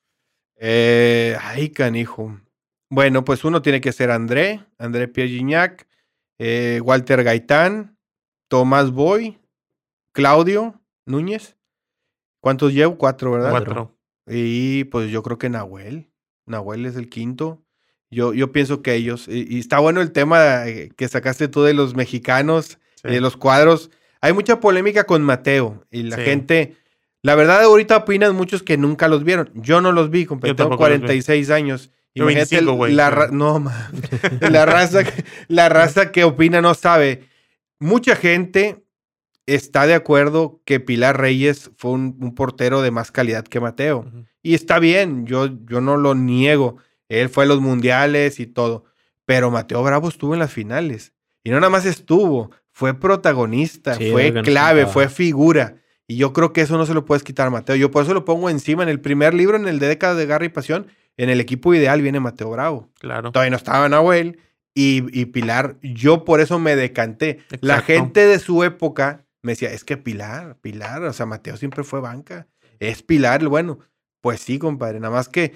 Eh, 0.57 1.35
ay, 1.41 1.69
canijo. 1.69 2.39
Bueno, 2.93 3.25
pues 3.25 3.43
uno 3.43 3.63
tiene 3.63 3.81
que 3.81 3.91
ser 3.91 4.11
André, 4.11 4.63
André 4.77 5.07
Pierre 5.07 5.77
eh, 6.37 6.79
Walter 6.83 7.23
Gaitán, 7.23 7.97
Tomás 8.47 8.91
Boy, 8.91 9.39
Claudio 10.11 10.79
Núñez. 11.07 11.57
¿Cuántos 12.39 12.71
llevo? 12.71 12.99
Cuatro, 12.99 13.31
¿verdad? 13.31 13.49
Cuatro. 13.49 13.97
Y 14.27 14.83
pues 14.85 15.09
yo 15.09 15.23
creo 15.23 15.39
que 15.39 15.49
Nahuel. 15.49 16.11
Nahuel 16.45 16.85
es 16.85 16.95
el 16.95 17.09
quinto. 17.09 17.63
Yo, 18.11 18.31
yo 18.35 18.51
pienso 18.51 18.83
que 18.83 18.93
ellos. 18.93 19.27
Y, 19.27 19.57
está 19.57 19.79
bueno 19.79 19.99
el 19.99 20.11
tema 20.11 20.67
eh, 20.67 20.91
que 20.95 21.07
sacaste 21.07 21.47
tú 21.47 21.63
de 21.63 21.73
los 21.73 21.95
mexicanos, 21.95 22.77
de 23.01 23.19
los 23.19 23.37
cuadros. 23.37 23.89
Hay 24.21 24.33
mucha 24.33 24.59
polémica 24.59 25.05
con 25.05 25.23
Mateo 25.23 25.83
y 25.89 26.03
la 26.03 26.17
gente. 26.17 26.75
La 27.23 27.33
verdad, 27.33 27.63
ahorita 27.63 27.97
opinan 27.97 28.35
muchos 28.35 28.61
que 28.61 28.77
nunca 28.77 29.07
los 29.07 29.23
vieron. 29.23 29.49
Yo 29.55 29.81
no 29.81 29.91
los 29.93 30.11
vi, 30.11 30.27
tengo 30.27 30.77
46 30.77 31.49
años. 31.49 31.89
Imagínate 32.15 32.61
la, 32.61 33.29
no, 33.31 33.63
la, 34.41 34.65
raza, 34.65 34.99
la 35.47 35.69
raza 35.69 36.11
que 36.11 36.23
opina 36.23 36.61
no 36.61 36.73
sabe. 36.75 37.27
Mucha 37.79 38.15
gente 38.15 38.83
está 39.45 39.87
de 39.87 39.95
acuerdo 39.95 40.61
que 40.65 40.79
Pilar 40.79 41.19
Reyes 41.19 41.71
fue 41.75 41.91
un, 41.91 42.35
portero 42.35 42.81
de 42.81 42.91
más 42.91 43.11
calidad 43.11 43.43
que 43.45 43.59
Mateo. 43.59 44.05
Y 44.41 44.53
está 44.53 44.79
bien, 44.79 45.25
yo, 45.25 45.49
yo 45.65 45.81
no 45.81 45.97
lo 45.97 46.13
niego. 46.15 46.77
Él 47.09 47.29
fue 47.29 47.45
a 47.45 47.47
los 47.47 47.61
mundiales 47.61 48.39
y 48.39 48.47
todo. 48.47 48.85
Pero 49.25 49.51
Mateo 49.51 49.81
Bravo 49.83 50.09
estuvo 50.09 50.33
en 50.33 50.39
las 50.39 50.51
finales. 50.51 51.13
Y 51.43 51.49
no 51.49 51.59
nada 51.59 51.69
más 51.69 51.85
estuvo, 51.85 52.51
fue 52.71 52.93
protagonista, 52.93 53.95
fue 53.95 54.33
clave, 54.43 54.85
fue 54.85 55.09
figura. 55.09 55.77
Y 56.07 56.17
yo 56.17 56.31
creo 56.31 56.53
que 56.53 56.61
eso 56.61 56.77
no 56.77 56.85
se 56.85 56.93
lo 56.93 57.05
puedes 57.05 57.23
quitar, 57.23 57.49
Mateo. 57.49 57.75
Yo 57.75 57.91
por 57.91 58.03
eso 58.03 58.13
lo 58.13 58.23
pongo 58.23 58.49
encima 58.49 58.83
en 58.83 58.89
el 58.89 58.99
primer 58.99 59.33
libro, 59.33 59.57
en 59.57 59.67
el 59.67 59.79
de 59.79 59.87
Década 59.87 60.15
de 60.15 60.25
Garra 60.25 60.45
y 60.45 60.49
Pasión 60.49 60.87
en 61.17 61.29
el 61.29 61.39
equipo 61.39 61.73
ideal 61.73 62.01
viene 62.01 62.19
Mateo 62.19 62.49
Bravo. 62.49 62.89
Claro. 62.99 63.31
Todavía 63.31 63.51
no 63.51 63.57
estaba 63.57 63.87
Nahuel 63.89 64.39
y, 64.73 65.25
Pilar. 65.25 65.77
Yo 65.81 66.25
por 66.25 66.41
eso 66.41 66.59
me 66.59 66.75
decanté. 66.75 67.39
La 67.61 67.81
gente 67.81 68.25
de 68.25 68.39
su 68.39 68.63
época 68.63 69.25
me 69.41 69.51
decía, 69.51 69.71
es 69.71 69.83
que 69.83 69.97
Pilar, 69.97 70.57
Pilar, 70.61 71.03
o 71.03 71.13
sea, 71.13 71.25
Mateo 71.25 71.57
siempre 71.57 71.83
fue 71.83 71.99
banca. 71.99 72.47
Es 72.79 73.03
Pilar, 73.03 73.45
bueno, 73.47 73.79
pues 74.21 74.39
sí, 74.39 74.57
compadre. 74.57 74.99
Nada 74.99 75.13
más 75.13 75.29
que 75.29 75.53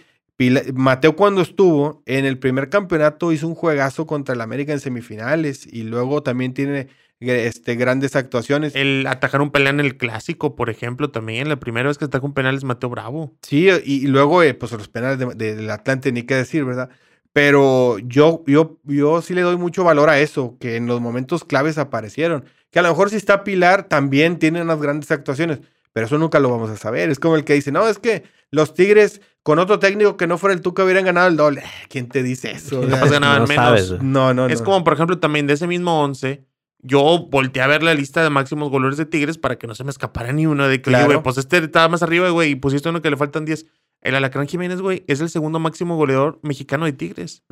Mateo 0.73 1.15
cuando 1.15 1.41
estuvo 1.41 2.03
en 2.05 2.25
el 2.25 2.37
primer 2.37 2.69
campeonato 2.69 3.31
hizo 3.31 3.47
un 3.47 3.55
juegazo 3.55 4.05
contra 4.05 4.35
el 4.35 4.41
América 4.41 4.73
en 4.73 4.79
semifinales 4.79 5.65
y 5.65 5.83
luego 5.83 6.21
también 6.21 6.53
tiene 6.53 6.89
este, 7.19 7.75
grandes 7.75 8.15
actuaciones. 8.15 8.75
El 8.75 9.05
atajar 9.07 9.41
un 9.41 9.51
penal 9.51 9.79
en 9.79 9.85
el 9.85 9.97
clásico, 9.97 10.55
por 10.55 10.69
ejemplo, 10.69 11.09
también. 11.09 11.49
La 11.49 11.59
primera 11.59 11.87
vez 11.87 11.97
que 11.97 12.05
ataca 12.05 12.25
un 12.25 12.33
penal 12.33 12.55
es 12.55 12.63
Mateo 12.63 12.89
Bravo. 12.89 13.33
Sí, 13.41 13.69
y, 13.85 14.07
luego, 14.07 14.43
eh, 14.43 14.53
pues 14.53 14.71
los 14.71 14.87
penales 14.87 15.19
del 15.37 15.69
Atlante, 15.69 16.11
ni 16.11 16.23
qué 16.23 16.35
decir, 16.35 16.63
¿verdad? 16.63 16.89
Pero 17.33 17.99
yo, 17.99 18.43
yo, 18.47 18.79
yo 18.83 19.21
sí 19.21 19.33
le 19.33 19.41
doy 19.41 19.57
mucho 19.57 19.83
valor 19.83 20.09
a 20.09 20.19
eso, 20.19 20.57
que 20.59 20.75
en 20.75 20.87
los 20.87 21.01
momentos 21.01 21.43
claves 21.43 21.77
aparecieron. 21.77 22.45
Que 22.71 22.79
a 22.79 22.81
lo 22.81 22.89
mejor 22.89 23.09
si 23.09 23.15
está 23.15 23.43
Pilar, 23.43 23.87
también 23.87 24.39
tiene 24.39 24.61
unas 24.61 24.81
grandes 24.81 25.11
actuaciones, 25.11 25.59
pero 25.93 26.07
eso 26.07 26.17
nunca 26.17 26.39
lo 26.39 26.49
vamos 26.49 26.69
a 26.69 26.77
saber. 26.77 27.09
Es 27.09 27.19
como 27.19 27.35
el 27.35 27.43
que 27.43 27.53
dice, 27.53 27.71
no, 27.71 27.87
es 27.87 27.99
que 27.99 28.23
los 28.49 28.73
Tigres 28.73 29.21
con 29.43 29.59
otro 29.59 29.79
técnico 29.79 30.17
que 30.17 30.27
no 30.27 30.37
fuera 30.37 30.53
el 30.53 30.61
Tuca 30.61 30.83
hubieran 30.83 31.05
ganado 31.05 31.27
el 31.27 31.37
doble. 31.37 31.63
¿Quién 31.89 32.09
te 32.09 32.23
dice 32.23 32.51
eso? 32.51 32.81
No, 32.87 32.97
menos. 32.97 33.49
Sabes, 33.49 33.91
no, 34.01 34.33
no, 34.33 34.47
Es 34.47 34.61
como, 34.61 34.83
por 34.83 34.93
ejemplo, 34.93 35.19
también 35.19 35.47
de 35.47 35.53
ese 35.53 35.67
mismo 35.67 36.01
once 36.01 36.46
yo 36.79 37.27
volteé 37.29 37.61
a 37.61 37.67
ver 37.67 37.83
la 37.83 37.93
lista 37.93 38.23
de 38.23 38.29
máximos 38.29 38.69
goleadores 38.69 38.97
de 38.97 39.05
Tigres 39.05 39.37
para 39.37 39.57
que 39.57 39.67
no 39.67 39.75
se 39.75 39.83
me 39.83 39.89
escapara 39.89 40.31
ni 40.31 40.45
uno 40.45 40.67
de 40.67 40.81
que, 40.81 40.91
güey, 41.05 41.23
pues 41.23 41.37
este 41.37 41.57
estaba 41.57 41.87
más 41.89 42.03
arriba, 42.03 42.29
güey, 42.29 42.51
y 42.51 42.55
pusiste 42.55 42.89
uno 42.89 43.01
que 43.01 43.09
le 43.09 43.17
faltan 43.17 43.45
10. 43.45 43.65
El 44.01 44.15
Alacrán 44.15 44.47
Jiménez, 44.47 44.79
güey, 44.81 45.03
es 45.07 45.19
el 45.21 45.29
segundo 45.29 45.59
máximo 45.59 45.97
goleador 45.97 46.39
mexicano 46.43 46.85
de 46.85 46.93
Tigres. 46.93 47.43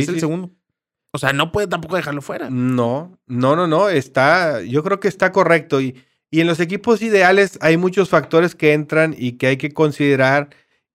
es 0.00 0.08
el 0.08 0.20
segundo. 0.20 0.50
O 1.12 1.18
sea, 1.18 1.32
no 1.32 1.52
puede 1.52 1.66
tampoco 1.68 1.96
dejarlo 1.96 2.22
fuera. 2.22 2.50
No, 2.50 3.18
no, 3.26 3.56
no, 3.56 3.66
no. 3.66 3.88
Está, 3.88 4.62
yo 4.62 4.82
creo 4.82 5.00
que 5.00 5.08
está 5.08 5.32
correcto. 5.32 5.80
Y, 5.80 5.96
y 6.30 6.40
en 6.40 6.46
los 6.46 6.60
equipos 6.60 7.02
ideales 7.02 7.58
hay 7.62 7.76
muchos 7.76 8.08
factores 8.08 8.54
que 8.54 8.72
entran 8.74 9.14
y 9.18 9.32
que 9.32 9.46
hay 9.48 9.56
que 9.56 9.72
considerar. 9.72 10.50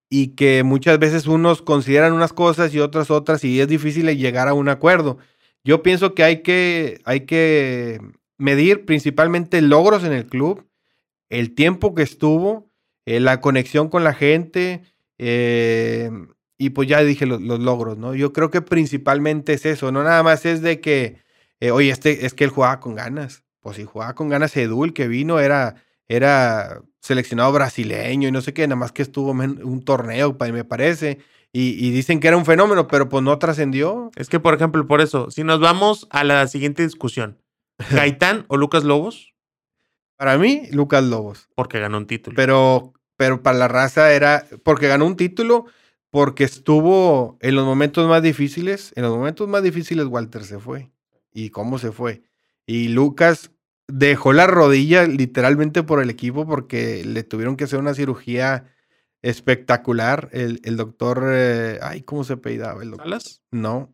y 0.10 0.30
que 0.36 0.64
muchas 0.64 1.00
veces 1.00 1.26
unos 1.28 1.62
consideran 1.62 2.14
unas 2.14 2.32
cosas 2.32 2.74
y 2.74 2.80
otras 2.80 3.10
otras 3.12 3.44
y 3.44 3.60
es 3.60 3.68
difícil 3.68 4.06
llegar 4.18 4.48
a 4.48 4.54
un 4.54 4.70
acuerdo. 4.70 5.18
Yo 5.66 5.82
pienso 5.82 6.14
que 6.14 6.24
hay 6.24 6.44
que, 6.44 7.02
hay 7.06 7.22
que 7.22 8.00
medir 8.38 8.86
principalmente 8.86 9.62
logros 9.62 10.04
en 10.04 10.14
el 10.14 10.28
club, 10.28 10.70
el 11.30 11.56
tiempo 11.56 11.96
que 11.96 12.04
estuvo, 12.04 12.72
eh, 13.06 13.20
la 13.20 13.42
conexión 13.42 13.90
con 13.90 14.04
la 14.04 14.14
gente 14.14 14.84
eh, 15.18 16.12
y 16.60 16.70
pues 16.70 16.88
ya 16.88 17.04
dije 17.04 17.26
los, 17.26 17.42
logros, 17.42 17.98
¿no? 17.98 18.14
Yo 18.14 18.32
creo 18.32 18.52
que 18.52 18.62
principalmente 18.62 19.54
es 19.54 19.66
eso, 19.66 19.92
no 19.92 20.04
nada 20.04 20.22
más 20.22 20.46
es 20.46 20.62
de 20.62 20.80
que, 20.82 21.18
eh, 21.60 21.72
oye, 21.72 21.90
este, 21.90 22.28
es 22.28 22.36
que 22.36 22.44
él 22.44 22.52
jugaba 22.52 22.80
con 22.80 22.94
ganas. 22.94 23.44
Pues 23.60 23.78
si 23.78 23.86
jugaba 23.86 24.14
con 24.14 24.30
ganas 24.30 24.56
Edul, 24.56 24.94
que 24.94 25.08
vino, 25.08 25.40
era, 25.40 25.84
era 26.08 26.84
seleccionado 27.02 27.52
brasileño 27.52 28.30
y 28.30 28.32
no 28.32 28.42
sé 28.42 28.54
qué, 28.54 28.68
nada 28.68 28.76
más 28.76 28.92
que 28.92 29.02
estuvo 29.02 29.32
un 29.32 29.84
torneo, 29.84 30.38
me 30.40 30.64
parece. 30.64 31.18
Y, 31.58 31.92
dicen 31.92 32.20
que 32.20 32.28
era 32.28 32.36
un 32.36 32.44
fenómeno, 32.44 32.90
pero 32.90 33.08
pues 33.08 33.24
no 33.24 33.40
trascendió. 33.40 34.12
Es 34.18 34.28
que, 34.28 34.42
por 34.42 34.54
ejemplo, 34.54 34.86
por 34.88 35.00
eso, 35.00 35.32
si 35.32 35.46
nos 35.46 35.62
vamos 35.62 36.06
a 36.10 36.26
la 36.26 36.48
siguiente 36.48 36.84
discusión, 36.84 37.42
¿Gaitán 37.92 38.44
o 38.50 38.58
Lucas 38.58 38.84
Lobos? 38.84 39.34
Para 40.18 40.38
mí, 40.38 40.64
Lucas 40.72 41.06
Lobos. 41.06 41.48
Porque 41.56 41.80
ganó 41.80 41.98
un 41.98 42.08
título. 42.08 42.36
Pero, 42.36 42.92
pero 43.16 43.42
para 43.42 43.58
la 43.58 43.70
raza 43.70 44.12
era, 44.12 44.46
porque 44.64 44.90
ganó 44.90 45.06
un 45.06 45.16
título, 45.16 45.66
porque 46.10 46.44
estuvo 46.44 47.38
en 47.40 47.56
los 47.56 47.66
momentos 47.66 48.06
más 48.10 48.22
difíciles. 48.22 48.92
En 48.98 49.04
los 49.04 49.16
momentos 49.16 49.48
más 49.48 49.64
difíciles, 49.64 50.08
Walter 50.08 50.44
se 50.44 50.60
fue. 50.60 50.92
¿Y 51.32 51.52
cómo 51.52 51.80
se 51.80 51.94
fue? 51.94 52.24
Y 52.66 52.90
Lucas 52.90 53.52
dejó 53.88 54.34
la 54.34 54.48
rodilla 54.48 55.08
literalmente 55.08 55.84
por 55.84 56.02
el 56.02 56.10
equipo 56.10 56.46
porque 56.46 57.06
le 57.06 57.24
tuvieron 57.24 57.56
que 57.56 57.64
hacer 57.64 57.80
una 57.80 57.94
cirugía 57.94 58.75
espectacular. 59.26 60.30
El, 60.32 60.62
el 60.64 60.78
doctor, 60.78 61.24
eh, 61.32 61.80
ay, 61.82 62.04
¿cómo 62.04 62.24
se 62.24 62.38
pedaba? 62.38 62.84
El 62.84 62.92
doctor? 62.92 63.20
No. 63.52 63.92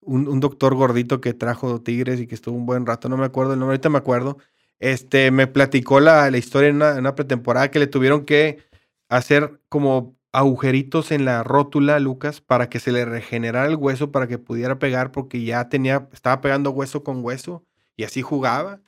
Un, 0.00 0.28
un, 0.28 0.40
doctor 0.40 0.74
gordito 0.76 1.20
que 1.20 1.34
trajo 1.34 1.82
Tigres 1.82 2.20
y 2.20 2.26
que 2.26 2.36
estuvo 2.36 2.56
un 2.56 2.66
buen 2.66 2.86
rato, 2.86 3.08
no 3.08 3.16
me 3.16 3.26
acuerdo 3.26 3.52
el 3.52 3.58
nombre, 3.58 3.74
ahorita 3.74 3.90
me 3.90 3.98
acuerdo. 3.98 4.38
Este, 4.78 5.30
me 5.30 5.46
platicó 5.46 6.00
la, 6.00 6.30
la 6.30 6.38
historia 6.38 6.70
en 6.70 6.76
una, 6.76 6.92
en 6.92 7.00
una, 7.00 7.14
pretemporada 7.16 7.70
que 7.70 7.80
le 7.80 7.86
tuvieron 7.88 8.24
que 8.24 8.64
hacer 9.08 9.60
como 9.68 10.16
agujeritos 10.32 11.10
en 11.10 11.24
la 11.24 11.42
rótula, 11.42 11.98
Lucas, 11.98 12.40
para 12.40 12.70
que 12.70 12.78
se 12.80 12.92
le 12.92 13.04
regenerara 13.04 13.68
el 13.68 13.76
hueso, 13.76 14.12
para 14.12 14.28
que 14.28 14.38
pudiera 14.38 14.78
pegar, 14.78 15.10
porque 15.10 15.42
ya 15.44 15.68
tenía, 15.68 16.08
estaba 16.12 16.40
pegando 16.40 16.70
hueso 16.70 17.02
con 17.02 17.24
hueso 17.24 17.64
y 17.96 18.04
así 18.04 18.22
jugaba. 18.22 18.80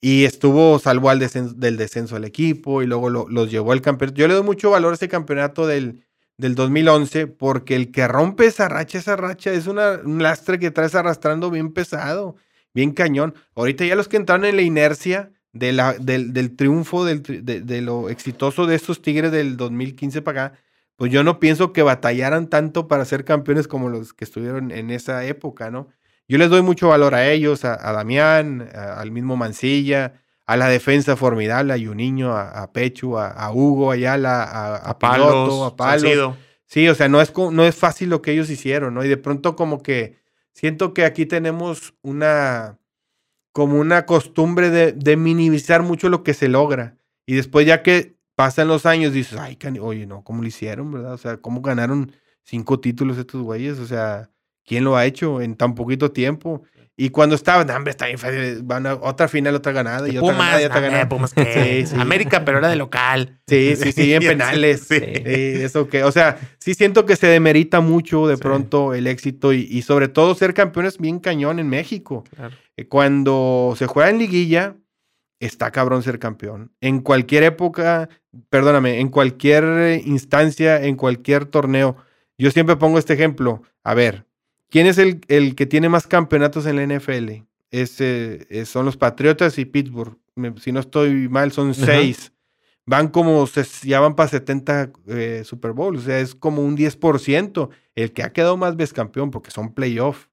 Y 0.00 0.24
estuvo, 0.24 0.78
salvo 0.78 1.10
al 1.10 1.18
del 1.18 1.76
descenso 1.76 2.16
al 2.16 2.24
equipo 2.24 2.82
y 2.82 2.86
luego 2.86 3.10
los 3.10 3.50
llevó 3.50 3.72
al 3.72 3.82
campeonato. 3.82 4.16
Yo 4.18 4.28
le 4.28 4.34
doy 4.34 4.42
mucho 4.42 4.70
valor 4.70 4.92
a 4.92 4.94
ese 4.94 5.08
campeonato 5.08 5.66
del, 5.66 6.04
del 6.38 6.54
2011 6.54 7.26
porque 7.26 7.76
el 7.76 7.92
que 7.92 8.08
rompe 8.08 8.46
esa 8.46 8.68
racha, 8.68 8.98
esa 8.98 9.16
racha 9.16 9.52
es 9.52 9.66
una, 9.66 10.00
un 10.02 10.22
lastre 10.22 10.58
que 10.58 10.70
traes 10.70 10.94
arrastrando 10.94 11.50
bien 11.50 11.72
pesado, 11.72 12.36
bien 12.72 12.92
cañón. 12.92 13.34
Ahorita 13.54 13.84
ya 13.84 13.94
los 13.94 14.08
que 14.08 14.16
entraron 14.16 14.46
en 14.46 14.56
la 14.56 14.62
inercia 14.62 15.32
de 15.52 15.72
la, 15.72 15.94
del, 15.94 16.32
del 16.32 16.56
triunfo, 16.56 17.04
de, 17.04 17.18
de, 17.18 17.80
lo 17.82 18.08
exitoso 18.08 18.66
de 18.66 18.76
estos 18.76 19.02
Tigres 19.02 19.32
del 19.32 19.56
2015 19.56 20.22
para 20.22 20.46
acá, 20.46 20.58
pues 20.96 21.12
yo 21.12 21.24
no 21.24 21.40
pienso 21.40 21.72
que 21.72 21.82
batallaran 21.82 22.48
tanto 22.48 22.88
para 22.88 23.04
ser 23.04 23.24
campeones 23.24 23.68
como 23.68 23.88
los 23.88 24.12
que 24.12 24.24
estuvieron 24.24 24.70
en 24.70 24.90
esa 24.90 25.24
época, 25.24 25.70
¿no? 25.70 25.88
Yo 26.30 26.38
les 26.38 26.48
doy 26.48 26.62
mucho 26.62 26.86
valor 26.86 27.16
a 27.16 27.28
ellos, 27.28 27.64
a, 27.64 27.76
Damián, 27.92 28.70
al 28.72 29.10
mismo 29.10 29.36
Mancilla, 29.36 30.22
a 30.46 30.56
la 30.56 30.68
defensa 30.68 31.16
formidable, 31.16 31.72
a 31.72 31.76
Juninho, 31.76 32.36
a, 32.36 32.62
a 32.62 32.72
Pechu, 32.72 33.18
a, 33.18 33.50
Hugo 33.52 33.90
Ayala, 33.90 34.44
a, 34.44 34.76
a, 34.76 34.96
Piloto, 34.96 35.64
a 35.64 35.74
Palos. 35.74 36.36
Sí, 36.66 36.86
o 36.88 36.94
sea, 36.94 37.08
no 37.08 37.20
es, 37.20 37.36
no 37.36 37.64
es 37.64 37.74
fácil 37.74 38.10
lo 38.10 38.22
que 38.22 38.30
ellos 38.30 38.48
hicieron, 38.48 38.94
¿no? 38.94 39.04
Y 39.04 39.08
de 39.08 39.16
pronto 39.16 39.56
como 39.56 39.82
que 39.82 40.18
siento 40.52 40.94
que 40.94 41.04
aquí 41.04 41.26
tenemos 41.26 41.94
una, 42.00 42.78
como 43.50 43.80
una 43.80 44.06
costumbre 44.06 44.70
de, 44.70 44.92
de 44.92 45.16
minimizar 45.16 45.82
mucho 45.82 46.08
lo 46.08 46.22
que 46.22 46.34
se 46.34 46.46
logra. 46.46 46.96
Y 47.26 47.34
después 47.34 47.66
ya 47.66 47.82
que 47.82 48.14
pasan 48.36 48.68
los 48.68 48.86
años, 48.86 49.12
dices, 49.12 49.36
ay, 49.36 49.58
oye, 49.80 50.06
no, 50.06 50.22
¿cómo 50.22 50.42
lo 50.42 50.48
hicieron, 50.48 50.92
verdad? 50.92 51.14
O 51.14 51.18
sea, 51.18 51.38
¿cómo 51.38 51.60
ganaron 51.60 52.12
cinco 52.44 52.78
títulos 52.78 53.18
estos 53.18 53.42
güeyes? 53.42 53.80
O 53.80 53.86
sea, 53.88 54.30
¿Quién 54.64 54.84
lo 54.84 54.96
ha 54.96 55.06
hecho 55.06 55.40
en 55.40 55.56
tan 55.56 55.74
poquito 55.74 56.12
tiempo? 56.12 56.62
Y 56.96 57.08
cuando 57.08 57.34
estaban, 57.34 57.70
hombre, 57.70 57.92
está 57.92 58.06
bien 58.06 58.18
Van 58.66 58.86
a 58.86 58.94
otra 58.94 59.26
final, 59.26 59.54
otra 59.54 59.72
ganada. 59.72 60.06
Y 60.06 60.18
Pumas, 60.18 60.34
otra 60.34 60.44
ganada, 60.44 60.62
y 60.62 60.64
otra 60.66 60.80
ganada. 60.80 61.08
Pumas 61.08 61.30
sí, 61.34 61.86
sí. 61.86 61.96
América, 61.98 62.44
pero 62.44 62.58
era 62.58 62.68
de 62.68 62.76
local. 62.76 63.40
Sí, 63.46 63.74
sí, 63.74 63.92
sí, 63.92 64.12
en 64.14 64.22
penales. 64.22 64.86
Sí. 64.86 64.96
eso 65.00 65.88
que, 65.88 66.04
o 66.04 66.12
sea, 66.12 66.38
sí 66.58 66.74
siento 66.74 67.06
que 67.06 67.16
se 67.16 67.26
demerita 67.26 67.80
mucho 67.80 68.26
de 68.26 68.36
pronto 68.36 68.92
el 68.92 69.06
éxito 69.06 69.54
y, 69.54 69.66
y, 69.70 69.80
sobre 69.80 70.08
todo 70.08 70.34
ser 70.34 70.52
campeones 70.52 70.98
bien 70.98 71.20
cañón 71.20 71.58
en 71.58 71.70
México. 71.70 72.24
Claro. 72.36 72.54
Eh, 72.76 72.86
cuando 72.86 73.74
se 73.78 73.86
juega 73.86 74.10
en 74.10 74.18
liguilla, 74.18 74.76
está 75.38 75.70
cabrón 75.70 76.02
ser 76.02 76.18
campeón. 76.18 76.72
En 76.82 77.00
cualquier 77.00 77.44
época, 77.44 78.10
perdóname, 78.50 79.00
en 79.00 79.08
cualquier 79.08 80.02
instancia, 80.04 80.82
en 80.84 80.96
cualquier 80.96 81.46
torneo. 81.46 81.96
Yo 82.36 82.50
siempre 82.50 82.76
pongo 82.76 82.98
este 82.98 83.14
ejemplo. 83.14 83.62
A 83.82 83.94
ver, 83.94 84.26
¿Quién 84.70 84.86
es 84.86 84.98
el, 84.98 85.20
el, 85.28 85.54
que 85.56 85.66
tiene 85.66 85.88
más 85.88 86.06
campeonatos 86.06 86.64
en 86.66 86.76
la 86.76 86.96
NFL? 86.96 87.42
Es, 87.70 88.00
eh, 88.00 88.64
son 88.64 88.86
los 88.86 88.96
Patriotas 88.96 89.58
y 89.58 89.64
Pittsburgh. 89.64 90.16
si 90.58 90.72
no 90.72 90.80
estoy 90.80 91.28
mal, 91.28 91.52
son 91.52 91.74
seis. 91.74 92.32
Van 92.86 93.08
como, 93.08 93.46
ya 93.82 94.00
van 94.00 94.16
para 94.16 94.28
70 94.28 94.92
eh, 95.08 95.42
Super 95.44 95.72
Bowls. 95.72 96.00
O 96.00 96.02
sea, 96.02 96.20
es 96.20 96.34
como 96.34 96.62
un 96.62 96.76
10%. 96.76 97.68
El 97.94 98.12
que 98.12 98.22
ha 98.22 98.32
quedado 98.32 98.56
más 98.56 98.76
vez 98.76 98.92
campeón, 98.92 99.30
porque 99.30 99.50
son 99.50 99.74
playoff. 99.74 100.26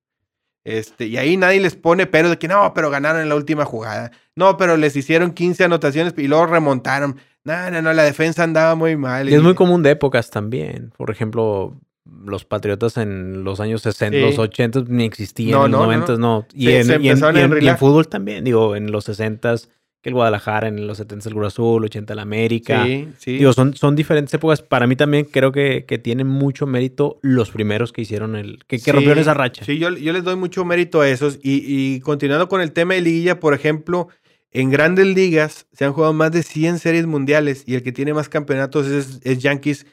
Este, 0.63 1.07
y 1.07 1.17
ahí 1.17 1.37
nadie 1.37 1.61
les 1.61 1.77
pone 1.77 2.07
pero 2.07 2.29
de 2.29 2.37
que 2.37 2.49
no, 2.49 2.73
pero 2.73 2.89
ganaron 2.89 3.21
en 3.21 3.29
la 3.29 3.35
última 3.35 3.63
jugada. 3.63 4.11
No, 4.35 4.57
pero 4.57 4.75
les 4.75 4.95
hicieron 4.95 5.31
15 5.31 5.63
anotaciones 5.63 6.13
y 6.17 6.27
luego 6.27 6.45
remontaron. 6.45 7.17
No, 7.43 7.71
no, 7.71 7.81
no, 7.81 7.93
la 7.93 8.03
defensa 8.03 8.43
andaba 8.43 8.75
muy 8.75 8.97
mal. 8.97 9.29
Y 9.29 9.33
es 9.33 9.41
muy 9.41 9.55
común 9.55 9.81
de 9.81 9.91
épocas 9.91 10.29
también. 10.29 10.91
Por 10.97 11.09
ejemplo, 11.09 11.79
los 12.25 12.45
Patriotas 12.45 12.97
en 12.97 13.43
los 13.43 13.59
años 13.59 13.81
60, 13.81 14.17
los 14.19 14.39
80 14.39 14.83
ni 14.87 15.05
existían, 15.05 15.65
en 15.65 15.71
los 15.71 15.81
90 15.81 16.17
no. 16.17 16.45
Y, 16.53 16.71
en, 16.71 16.89
en, 16.91 17.77
fútbol 17.77 18.07
también, 18.07 18.43
digo, 18.43 18.75
en 18.75 18.91
los 18.91 19.05
60 19.05 19.55
que 20.01 20.09
el 20.09 20.13
Guadalajara, 20.13 20.67
en 20.67 20.85
los 20.85 20.97
70 20.97 21.29
el 21.29 21.35
Cruz 21.35 21.47
Azul, 21.47 21.85
80 21.85 22.13
el 22.13 22.19
América. 22.19 22.85
Sí, 22.85 23.09
sí. 23.17 23.37
Digo, 23.37 23.53
son, 23.53 23.75
son 23.75 23.95
diferentes 23.95 24.33
épocas. 24.33 24.61
Para 24.61 24.85
mí 24.85 24.95
también 24.95 25.25
creo 25.25 25.51
que, 25.51 25.85
que 25.87 25.97
tienen 25.97 26.27
mucho 26.27 26.67
mérito 26.67 27.17
los 27.21 27.49
primeros 27.49 27.91
que 27.91 28.01
hicieron 28.01 28.35
el, 28.35 28.59
que, 28.67 28.79
que 28.79 28.91
rompieron 28.91 29.19
esa 29.19 29.33
racha. 29.33 29.65
Sí, 29.65 29.79
yo, 29.79 29.89
yo 29.89 30.13
les 30.13 30.23
doy 30.23 30.35
mucho 30.35 30.65
mérito 30.65 31.01
a 31.01 31.09
esos. 31.09 31.39
Y, 31.41 31.63
y 31.65 31.99
continuando 32.01 32.47
con 32.47 32.61
el 32.61 32.73
tema 32.73 32.93
de 32.93 33.01
liguilla, 33.01 33.39
por 33.39 33.53
ejemplo, 33.53 34.09
en 34.51 34.69
grandes 34.69 35.07
ligas 35.07 35.67
se 35.73 35.85
han 35.85 35.93
jugado 35.93 36.13
más 36.13 36.31
de 36.31 36.43
100 36.43 36.79
series 36.79 37.05
mundiales 37.05 37.63
y 37.65 37.75
el 37.75 37.83
que 37.83 37.91
tiene 37.91 38.13
más 38.13 38.29
campeonatos 38.29 38.87
es, 38.87 39.19
es 39.23 39.39
Yankees 39.39 39.85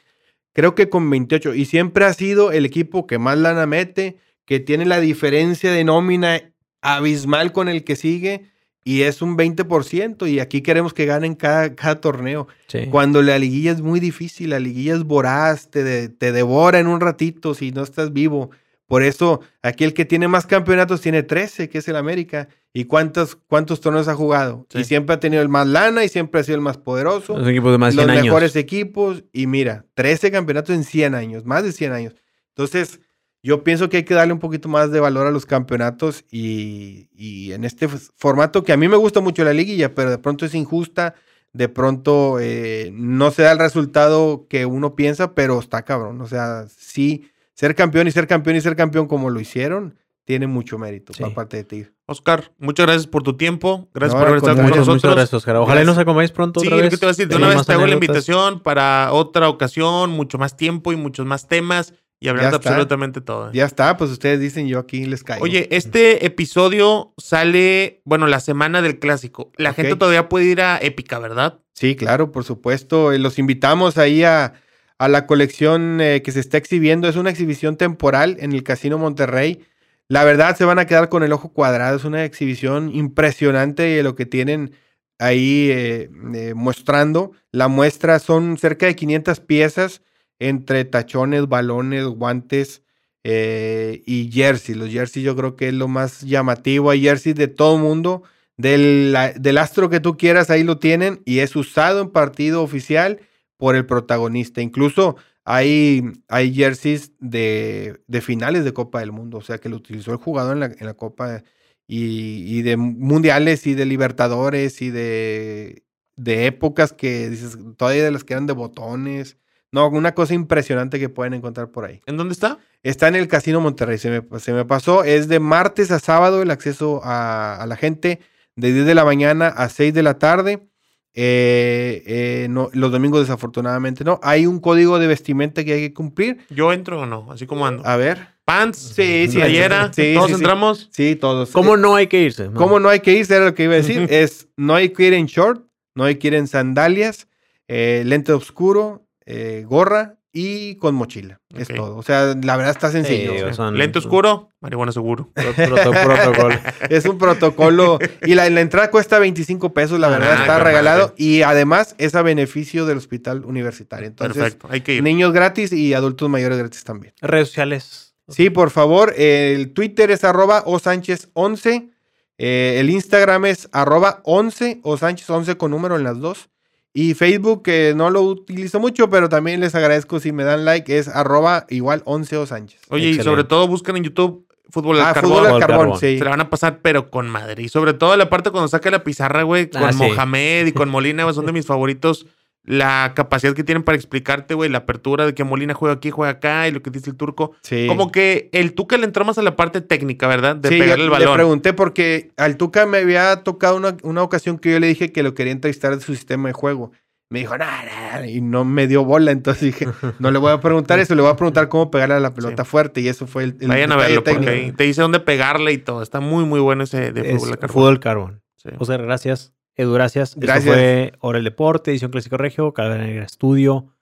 creo 0.55 0.73
que 0.73 0.89
con 0.89 1.07
28. 1.09 1.53
Y 1.53 1.65
siempre 1.65 2.05
ha 2.05 2.13
sido 2.13 2.51
el 2.51 2.65
equipo 2.65 3.05
que 3.05 3.19
más 3.19 3.37
lana 3.37 3.67
mete, 3.67 4.17
que 4.45 4.59
tiene 4.59 4.85
la 4.85 4.99
diferencia 4.99 5.71
de 5.71 5.83
nómina 5.83 6.53
abismal 6.81 7.51
con 7.51 7.67
el 7.67 7.83
que 7.83 7.95
sigue. 7.95 8.49
Y 8.83 9.01
es 9.01 9.21
un 9.21 9.35
20%. 9.35 10.29
Y 10.29 10.39
aquí 10.39 10.61
queremos 10.61 10.93
que 10.93 11.05
ganen 11.05 11.35
cada, 11.35 11.75
cada 11.75 11.99
torneo. 11.99 12.47
Cuando 12.89 13.21
la 13.21 13.37
liguilla 13.37 13.71
es 13.73 13.81
muy 13.81 13.99
difícil, 13.99 14.51
la 14.51 14.59
liguilla 14.59 14.95
es 14.95 15.03
voraz, 15.03 15.69
te, 15.69 16.07
te 16.07 16.31
devora 16.31 16.79
en 16.79 16.87
un 16.87 17.01
ratito 17.01 17.53
si 17.53 17.71
no 17.71 17.83
estás 17.83 18.13
vivo. 18.13 18.51
Por 18.87 19.01
eso, 19.01 19.41
aquí 19.63 19.83
el 19.83 19.93
que 19.93 20.05
tiene 20.05 20.27
más 20.27 20.45
campeonatos 20.45 21.01
tiene 21.01 21.23
13, 21.23 21.69
que 21.69 21.79
es 21.79 21.87
el 21.87 21.95
América. 21.95 22.49
¿Y 22.71 22.85
cuántos, 22.85 23.35
cuántos 23.35 23.81
torneos 23.81 24.07
ha 24.07 24.15
jugado? 24.15 24.67
Y 24.73 24.83
siempre 24.83 25.15
ha 25.15 25.19
tenido 25.19 25.41
el 25.41 25.49
más 25.49 25.65
lana 25.65 26.03
y 26.03 26.09
siempre 26.09 26.41
ha 26.41 26.43
sido 26.43 26.55
el 26.55 26.61
más 26.61 26.77
poderoso. 26.77 27.37
Los 27.37 27.47
equipos 27.47 27.71
de 27.71 27.77
más 27.77 27.95
Los 27.95 28.05
mejores 28.05 28.55
equipos. 28.55 29.23
Y 29.33 29.47
mira, 29.47 29.85
13 29.95 30.29
campeonatos 30.29 30.75
en 30.75 30.83
100 30.83 31.15
años, 31.15 31.45
más 31.45 31.63
de 31.63 31.71
100 31.71 31.93
años. 31.93 32.15
Entonces, 32.49 32.99
yo 33.41 33.63
pienso 33.63 33.89
que 33.89 33.97
hay 33.97 34.03
que 34.03 34.13
darle 34.13 34.33
un 34.33 34.39
poquito 34.39 34.69
más 34.69 34.91
de 34.91 34.99
valor 34.99 35.25
a 35.25 35.31
los 35.31 35.45
campeonatos 35.45 36.25
y, 36.31 37.09
y 37.13 37.53
en 37.53 37.63
este 37.63 37.87
formato 37.87 38.63
que 38.63 38.73
a 38.73 38.77
mí 38.77 38.87
me 38.87 38.97
gusta 38.97 39.19
mucho 39.19 39.43
la 39.43 39.53
liguilla, 39.53 39.95
pero 39.95 40.09
de 40.09 40.17
pronto 40.17 40.45
es 40.45 40.53
injusta, 40.53 41.15
de 41.53 41.69
pronto 41.69 42.39
eh, 42.39 42.91
no 42.93 43.31
se 43.31 43.43
da 43.43 43.51
el 43.51 43.59
resultado 43.59 44.47
que 44.49 44.65
uno 44.65 44.95
piensa, 44.95 45.33
pero 45.33 45.59
está 45.59 45.83
cabrón. 45.83 46.21
O 46.21 46.27
sea, 46.27 46.65
sí 46.75 47.31
ser 47.55 47.73
campeón 47.75 48.07
y 48.07 48.11
ser 48.11 48.27
campeón 48.27 48.55
y 48.55 48.61
ser 48.61 48.75
campeón 48.75 49.07
como 49.07 49.29
lo 49.29 49.39
hicieron, 49.39 49.97
tiene 50.25 50.47
mucho 50.47 50.77
mérito 50.77 51.13
por 51.13 51.33
parte 51.33 51.57
de 51.57 51.63
ti. 51.63 51.87
Oscar, 52.07 52.51
muchas 52.57 52.85
gracias 52.85 53.07
por 53.07 53.23
tu 53.23 53.37
tiempo. 53.37 53.89
Gracias 53.93 54.19
por 54.19 54.27
haber 54.27 54.37
estado 54.37 54.55
con 54.57 54.65
nosotros. 54.65 54.87
Muchas 54.87 55.11
gracias, 55.11 55.33
Oscar. 55.33 55.55
Ojalá 55.57 55.83
nos 55.83 55.97
acompañes 55.97 56.31
pronto. 56.31 56.59
Sí, 56.59 56.67
otra 56.67 56.77
vez. 56.77 56.89
que 56.89 56.97
te 56.97 57.05
voy 57.05 57.09
a 57.09 57.13
decir. 57.13 57.27
De 57.27 57.35
una 57.35 57.47
vez 57.49 57.65
te 57.65 57.73
hago 57.73 57.87
la 57.87 57.93
invitación 57.93 58.59
para 58.59 59.11
otra 59.11 59.49
ocasión, 59.49 60.11
mucho 60.11 60.37
más 60.37 60.55
tiempo 60.57 60.93
y 60.93 60.95
muchos 60.95 61.25
más 61.25 61.47
temas 61.47 61.93
y 62.19 62.27
hablando 62.27 62.51
de 62.51 62.55
absolutamente 62.67 63.21
todo. 63.21 63.51
Ya 63.51 63.65
está, 63.65 63.97
pues 63.97 64.09
ustedes 64.09 64.39
dicen, 64.39 64.67
yo 64.67 64.79
aquí 64.79 65.05
les 65.05 65.23
caigo. 65.23 65.43
Oye, 65.43 65.67
este 65.71 66.25
episodio 66.25 67.13
sale, 67.17 68.01
bueno, 68.05 68.27
la 68.27 68.39
semana 68.39 68.81
del 68.81 68.99
clásico. 68.99 69.51
La 69.57 69.73
gente 69.73 69.95
todavía 69.95 70.29
puede 70.29 70.45
ir 70.45 70.61
a 70.61 70.79
Épica, 70.81 71.19
¿verdad? 71.19 71.59
Sí, 71.73 71.95
claro, 71.95 72.31
por 72.31 72.43
supuesto. 72.43 73.11
Los 73.17 73.37
invitamos 73.37 73.97
ahí 73.97 74.23
a 74.23 74.53
a 74.97 75.07
la 75.07 75.27
colección 75.27 75.99
eh, 76.01 76.21
que 76.21 76.31
se 76.31 76.39
está 76.39 76.57
exhibiendo. 76.57 77.07
Es 77.07 77.15
una 77.15 77.29
exhibición 77.29 77.77
temporal 77.77 78.37
en 78.39 78.53
el 78.53 78.63
Casino 78.63 78.97
Monterrey. 78.97 79.65
La 80.07 80.23
verdad, 80.23 80.55
se 80.55 80.65
van 80.65 80.79
a 80.79 80.85
quedar 80.85 81.09
con 81.09 81.23
el 81.23 81.33
ojo 81.33 81.51
cuadrado. 81.51 81.97
Es 81.97 82.05
una 82.05 82.23
exhibición 82.23 82.93
impresionante 82.93 83.83
de 83.83 84.03
lo 84.03 84.15
que 84.15 84.25
tienen 84.25 84.71
ahí 85.19 85.69
eh, 85.71 86.09
eh, 86.33 86.53
mostrando. 86.55 87.31
La 87.51 87.67
muestra 87.67 88.19
son 88.19 88.57
cerca 88.57 88.85
de 88.85 88.95
500 88.95 89.39
piezas 89.41 90.01
entre 90.39 90.85
tachones, 90.85 91.47
balones, 91.47 92.05
guantes 92.05 92.81
y 93.27 94.29
jersey. 94.31 94.75
Los 94.75 94.91
jerseys 94.91 95.25
yo 95.25 95.35
creo 95.35 95.55
que 95.55 95.69
es 95.69 95.73
lo 95.73 95.87
más 95.87 96.21
llamativo. 96.21 96.91
Hay 96.91 97.01
jerseys 97.01 97.35
de 97.35 97.47
todo 97.47 97.77
mundo. 97.77 98.23
Del, 98.57 99.17
del 99.37 99.57
astro 99.57 99.89
que 99.89 99.99
tú 99.99 100.15
quieras, 100.15 100.49
ahí 100.49 100.63
lo 100.63 100.77
tienen 100.77 101.21
y 101.25 101.39
es 101.39 101.57
usado 101.57 102.01
en 102.01 102.11
partido 102.11 102.61
oficial 102.61 103.19
por 103.57 103.75
el 103.75 103.85
protagonista. 103.85 104.61
Incluso 104.61 105.15
hay, 105.43 106.03
hay 106.27 106.53
jerseys 106.53 107.11
de, 107.19 108.01
de, 108.07 108.21
finales 108.21 108.65
de 108.65 108.73
Copa 108.73 108.99
del 108.99 109.11
Mundo, 109.11 109.37
o 109.37 109.41
sea 109.41 109.59
que 109.59 109.69
lo 109.69 109.77
utilizó 109.77 110.11
el 110.11 110.17
jugador 110.17 110.53
en 110.53 110.59
la, 110.59 110.65
en 110.65 110.85
la 110.85 110.95
Copa 110.95 111.43
y, 111.87 112.57
y, 112.57 112.61
de 112.63 112.77
mundiales 112.77 113.67
y 113.67 113.75
de 113.75 113.85
Libertadores 113.85 114.81
y 114.81 114.89
de, 114.89 115.83
de 116.15 116.47
épocas 116.47 116.93
que 116.93 117.29
dices, 117.29 117.57
todavía 117.77 118.03
de 118.03 118.11
las 118.11 118.23
que 118.23 118.33
eran 118.33 118.47
de 118.47 118.53
botones. 118.53 119.37
No, 119.71 119.89
una 119.89 120.15
cosa 120.15 120.33
impresionante 120.33 120.99
que 120.99 121.09
pueden 121.09 121.33
encontrar 121.33 121.69
por 121.69 121.85
ahí. 121.85 122.01
¿En 122.05 122.17
dónde 122.17 122.33
está? 122.33 122.59
Está 122.81 123.07
en 123.09 123.15
el 123.15 123.27
Casino 123.27 123.59
Monterrey. 123.59 123.97
Se 123.97 124.09
me, 124.09 124.39
se 124.39 124.53
me 124.53 124.63
pasó. 124.63 125.03
Es 125.03 125.27
de 125.27 125.39
martes 125.39 125.91
a 125.91 125.99
sábado 125.99 126.41
el 126.41 126.49
acceso 126.49 127.01
a, 127.03 127.61
a, 127.61 127.65
la 127.67 127.75
gente 127.75 128.21
de 128.55 128.71
10 128.71 128.85
de 128.85 128.95
la 128.95 129.03
mañana 129.03 129.47
a 129.47 129.67
6 129.67 129.93
de 129.93 130.03
la 130.03 130.17
tarde. 130.17 130.69
Eh, 131.17 132.03
eh, 132.05 132.47
no, 132.49 132.69
los 132.73 132.91
domingos 132.91 133.21
desafortunadamente 133.21 134.03
no. 134.03 134.19
Hay 134.21 134.45
un 134.45 134.59
código 134.59 134.99
de 134.99 135.07
vestimenta 135.07 135.63
que 135.63 135.73
hay 135.73 135.81
que 135.87 135.93
cumplir. 135.93 136.39
¿Yo 136.49 136.73
entro 136.73 137.01
o 137.01 137.05
no? 137.05 137.31
Así 137.31 137.47
como 137.47 137.65
ando. 137.65 137.85
A 137.87 137.95
ver. 137.95 138.35
Pants, 138.43 138.77
sí, 138.77 139.27
sí, 139.27 139.37
playera, 139.37 139.91
sí, 139.91 140.13
todos 140.13 140.27
sí, 140.27 140.33
entramos. 140.33 140.89
Sí, 140.91 141.15
todos. 141.15 141.49
¿Cómo 141.51 141.77
no 141.77 141.95
hay 141.95 142.07
que 142.07 142.21
irse? 142.21 142.49
No. 142.49 142.59
¿Cómo 142.59 142.79
no 142.79 142.89
hay 142.89 142.99
que 142.99 143.13
irse? 143.13 143.35
Era 143.35 143.45
lo 143.45 143.55
que 143.55 143.63
iba 143.63 143.73
a 143.73 143.77
decir. 143.77 144.05
es, 144.11 144.49
no 144.55 144.75
hay 144.75 144.89
que 144.89 145.07
ir 145.07 145.13
en 145.13 145.25
short, 145.25 145.65
no 145.95 146.03
hay 146.03 146.15
que 146.15 146.27
ir 146.27 146.35
en 146.35 146.47
sandalias, 146.47 147.27
eh, 147.67 148.03
lente 148.05 148.33
oscuro, 148.33 149.07
eh, 149.25 149.63
gorra 149.67 150.17
y 150.37 150.75
con 150.75 150.95
mochila. 150.95 151.39
Okay. 151.49 151.61
Es 151.61 151.67
todo. 151.69 151.95
O 151.95 152.03
sea, 152.03 152.35
la 152.35 152.57
verdad 152.57 152.71
está 152.71 152.91
sencillo. 152.91 153.33
Sí, 153.33 153.41
o 153.41 153.53
sea, 153.53 153.71
lente 153.71 153.99
oscuro, 153.99 154.51
marihuana 154.59 154.91
seguro. 154.91 155.31
protocolo. 155.55 156.59
es 156.89 157.05
un 157.05 157.17
protocolo. 157.17 157.99
Y 158.25 158.35
la, 158.35 158.49
la, 158.49 158.59
entrada 158.59 158.91
cuesta 158.91 159.17
25 159.17 159.73
pesos, 159.73 159.97
la 159.97 160.09
verdad, 160.09 160.35
ah, 160.37 160.41
está 160.41 160.59
regalado. 160.59 161.03
Madre. 161.03 161.15
Y 161.23 161.41
además 161.43 161.95
es 161.99 162.15
a 162.15 162.21
beneficio 162.21 162.85
del 162.85 162.97
hospital 162.97 163.45
universitario. 163.45 164.07
Entonces, 164.07 164.35
Perfecto, 164.35 164.67
hay 164.69 164.81
que 164.81 164.95
ir. 164.95 165.03
Niños 165.03 165.31
gratis 165.31 165.71
y 165.71 165.93
adultos 165.93 166.27
mayores 166.27 166.57
gratis 166.57 166.83
también. 166.83 167.13
Redes 167.21 167.47
sociales. 167.47 168.15
Sí, 168.27 168.49
por 168.49 168.71
favor. 168.71 169.13
El 169.15 169.71
Twitter 169.71 170.11
es 170.11 170.25
arroba 170.25 170.63
o 170.65 170.79
Sánchez 170.79 171.29
11. 171.31 171.91
Eh, 172.37 172.75
el 172.81 172.89
Instagram 172.89 173.45
es 173.45 173.69
arroba 173.71 174.19
11 174.25 174.81
o 174.83 174.97
Sánchez 174.97 175.29
11 175.29 175.55
con 175.55 175.71
número 175.71 175.95
en 175.95 176.03
las 176.03 176.19
dos. 176.19 176.49
Y 176.97 177.13
Facebook, 177.13 177.61
que 177.61 177.93
no 177.93 178.09
lo 178.09 178.21
utilizo 178.21 178.79
mucho, 178.79 179.09
pero 179.09 179.27
también 179.27 179.59
les 179.59 179.75
agradezco 179.75 180.21
si 180.21 180.31
me 180.31 180.45
dan 180.45 180.63
like, 180.63 180.97
es 180.97 181.09
arroba 181.09 181.65
igual 181.69 182.01
11 182.05 182.37
o 182.37 182.45
Sánchez. 182.45 182.79
Oye, 182.87 183.07
Excelente. 183.09 183.21
y 183.21 183.25
sobre 183.25 183.43
todo 183.43 183.67
buscan 183.67 183.97
en 183.97 184.05
YouTube 184.05 184.47
Fútbol 184.69 185.01
al 185.01 185.07
ah, 185.07 185.13
Carbón. 185.13 185.31
Fútbol 185.31 185.47
al 185.47 185.59
Carbón, 185.59 185.99
sí. 185.99 186.17
Se 186.17 186.23
la 186.23 186.29
van 186.29 186.39
a 186.39 186.49
pasar, 186.49 186.79
pero 186.81 187.11
con 187.11 187.27
madre. 187.27 187.63
Y 187.63 187.67
sobre 187.67 187.93
todo 187.93 188.15
la 188.15 188.29
parte 188.29 188.49
cuando 188.49 188.69
saca 188.69 188.89
la 188.91 189.03
pizarra, 189.03 189.43
güey, 189.43 189.69
con 189.69 189.83
ah, 189.83 189.91
sí. 189.91 189.97
Mohamed 189.97 190.67
y 190.67 190.71
con 190.71 190.87
Molina, 190.87 191.31
son 191.33 191.45
de 191.45 191.51
mis 191.51 191.65
favoritos. 191.65 192.27
La 192.65 193.13
capacidad 193.15 193.53
que 193.53 193.63
tienen 193.63 193.83
para 193.83 193.95
explicarte, 193.95 194.53
güey, 194.53 194.69
la 194.69 194.79
apertura 194.79 195.25
de 195.25 195.33
que 195.33 195.43
Molina 195.43 195.73
juega 195.73 195.95
aquí, 195.95 196.11
juega 196.11 196.31
acá 196.31 196.67
y 196.67 196.71
lo 196.71 196.81
que 196.81 196.89
dice 196.89 197.09
el 197.09 197.15
turco. 197.15 197.55
Sí. 197.61 197.85
Como 197.87 198.11
que 198.11 198.49
el 198.51 198.73
Tuca 198.73 198.97
le 198.97 199.05
entró 199.05 199.23
más 199.23 199.37
a 199.37 199.43
la 199.43 199.55
parte 199.55 199.81
técnica, 199.81 200.27
¿verdad? 200.27 200.55
De 200.55 200.69
sí, 200.69 200.79
pegarle 200.79 201.05
el 201.05 201.09
balón. 201.09 201.29
Le 201.29 201.35
pregunté 201.35 201.73
porque 201.73 202.31
al 202.37 202.57
Tuca 202.57 202.85
me 202.85 202.99
había 202.99 203.43
tocado 203.43 203.77
una, 203.77 203.95
una 204.03 204.23
ocasión 204.23 204.57
que 204.57 204.71
yo 204.71 204.79
le 204.79 204.87
dije 204.87 205.11
que 205.11 205.23
lo 205.23 205.33
quería 205.33 205.53
entrevistar 205.53 205.95
de 205.95 206.01
su 206.01 206.15
sistema 206.15 206.49
de 206.49 206.53
juego 206.53 206.91
me 207.29 207.39
dijo, 207.39 207.57
nah, 207.57 207.83
nah, 207.83 208.25
y 208.25 208.39
no 208.39 208.65
me 208.65 208.87
dio 208.87 209.03
bola, 209.03 209.31
entonces 209.31 209.63
dije, 209.63 209.87
no 210.19 210.31
le 210.31 210.39
voy 210.39 210.51
a 210.51 210.59
preguntar 210.59 210.99
eso, 210.99 211.15
le 211.15 211.21
voy 211.21 211.31
a 211.31 211.35
preguntar 211.35 211.69
cómo 211.69 211.89
pegarle 211.89 212.15
a 212.15 212.19
la 212.19 212.33
pelota 212.33 212.63
sí. 212.63 212.69
fuerte, 212.69 213.01
y 213.01 213.07
eso 213.07 213.25
fue 213.25 213.45
el, 213.45 213.57
el 213.59 213.67
Vayan 213.67 213.91
a 213.91 213.97
verlo, 213.97 214.23
porque 214.23 214.49
ahí 214.49 214.71
te 214.71 214.83
dice 214.83 215.01
dónde 215.01 215.19
pegarle 215.19 215.73
y 215.73 215.77
todo, 215.79 216.03
está 216.03 216.19
muy, 216.19 216.45
muy 216.45 216.59
bueno 216.59 216.83
ese 216.83 217.11
de 217.11 217.31
es 217.31 217.37
fútbol 217.37 217.51
al 217.51 217.59
carbón. 217.59 217.73
Fútbol 217.73 217.99
carbón. 217.99 218.41
Sí. 218.57 218.69
José, 218.77 218.97
gracias. 218.97 219.54
Edu, 219.75 219.93
gracias. 219.93 220.35
Gracias. 220.35 220.65
Esto 220.65 220.73
fue 220.73 221.13
Hora 221.19 221.37
el 221.37 221.43
Deporte, 221.43 221.91
edición 221.91 222.11
Clásico 222.11 222.37
Regio, 222.37 222.73
Calvera 222.73 223.03
Negra 223.03 223.25
Estudio. 223.25 223.93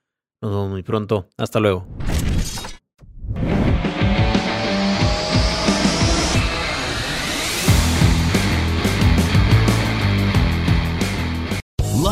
Nos 0.42 0.52
vemos 0.52 0.70
muy 0.70 0.84
pronto. 0.84 1.30
Hasta 1.38 1.60
luego. 1.60 1.88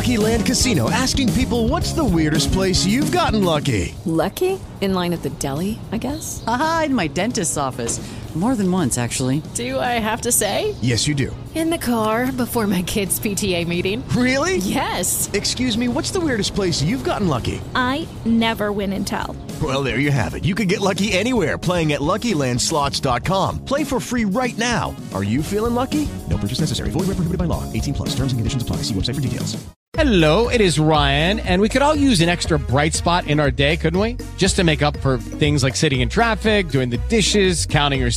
Lucky 0.02 0.17
Land 0.17 0.47
Casino 0.47 0.89
asking 0.89 1.32
people 1.34 1.67
what's 1.67 1.93
the 1.93 2.04
weirdest 2.04 2.52
place 2.52 2.88
you've 2.88 3.12
gotten 3.12 3.43
lucky? 3.43 3.93
Lucky? 4.06 4.58
In 4.82 4.95
line 4.95 5.13
at 5.13 5.21
the 5.21 5.30
deli, 5.38 5.78
I 5.91 5.97
guess? 5.97 6.43
Aha, 6.47 6.84
in 6.88 6.95
my 6.95 7.08
dentist's 7.08 7.56
office. 7.56 8.00
More 8.34 8.56
than 8.56 8.72
once, 8.72 8.98
actually. 8.98 9.44
Do 9.56 9.78
I 9.78 10.00
have 10.00 10.22
to 10.22 10.32
say? 10.32 10.74
Yes, 10.82 11.06
you 11.06 11.13
do. 11.13 11.36
In 11.54 11.70
the 11.70 11.78
car 11.78 12.32
before 12.32 12.65
my 12.65 12.82
kids' 12.82 13.20
PTA 13.20 13.67
meeting. 13.67 14.08
Really? 14.15 14.56
Yes. 14.58 15.30
Excuse 15.34 15.78
me, 15.78 15.89
what's 15.89 16.12
the 16.12 16.22
weirdest 16.22 16.56
place 16.56 16.82
you've 16.82 17.04
gotten 17.04 17.28
lucky? 17.28 17.60
I 17.76 18.08
never 18.24 18.72
win 18.72 18.94
and 18.94 19.06
tell. 19.06 19.36
Well, 19.62 19.84
there 19.84 20.00
you 20.00 20.12
have 20.12 20.34
it. 20.34 20.46
You 20.46 20.56
can 20.56 20.70
get 20.70 20.80
lucky 20.80 21.12
anywhere 21.12 21.58
playing 21.58 21.91
at 21.91 22.00
LuckyLandSlots.com. 22.00 23.65
Play 23.65 23.84
for 23.84 24.00
free 24.00 24.24
right 24.24 24.58
now. 24.58 24.96
Are 25.13 25.26
you 25.26 25.44
feeling 25.44 25.76
lucky? 25.76 26.08
No 26.30 26.38
purchase 26.38 26.62
necessary. 26.62 26.89
Void 26.89 27.08
where 27.08 27.15
prohibited 27.15 27.38
by 27.38 27.46
law. 27.46 27.70
18 27.74 27.94
plus. 27.94 28.10
Terms 28.15 28.32
and 28.32 28.39
conditions 28.39 28.63
apply. 28.63 28.78
See 28.78 28.94
website 28.94 29.15
for 29.15 29.22
details. 29.22 29.62
Hello, 29.96 30.48
it 30.48 30.62
is 30.62 30.80
Ryan, 30.80 31.41
and 31.41 31.62
we 31.62 31.67
could 31.67 31.82
all 31.82 31.94
use 31.94 32.22
an 32.22 32.30
extra 32.30 32.58
bright 32.58 32.94
spot 32.94 33.28
in 33.28 33.41
our 33.41 33.52
day, 33.52 33.76
couldn't 33.76 34.00
we? 34.00 34.15
Just 34.38 34.56
to 34.56 34.63
make 34.63 34.82
up 34.82 34.96
for 35.02 35.17
things 35.17 35.63
like 35.63 35.76
sitting 35.76 36.00
in 36.00 36.08
traffic, 36.08 36.70
doing 36.70 36.89
the 36.89 36.98
dishes, 37.10 37.65
counting 37.65 38.00
your 38.00 38.10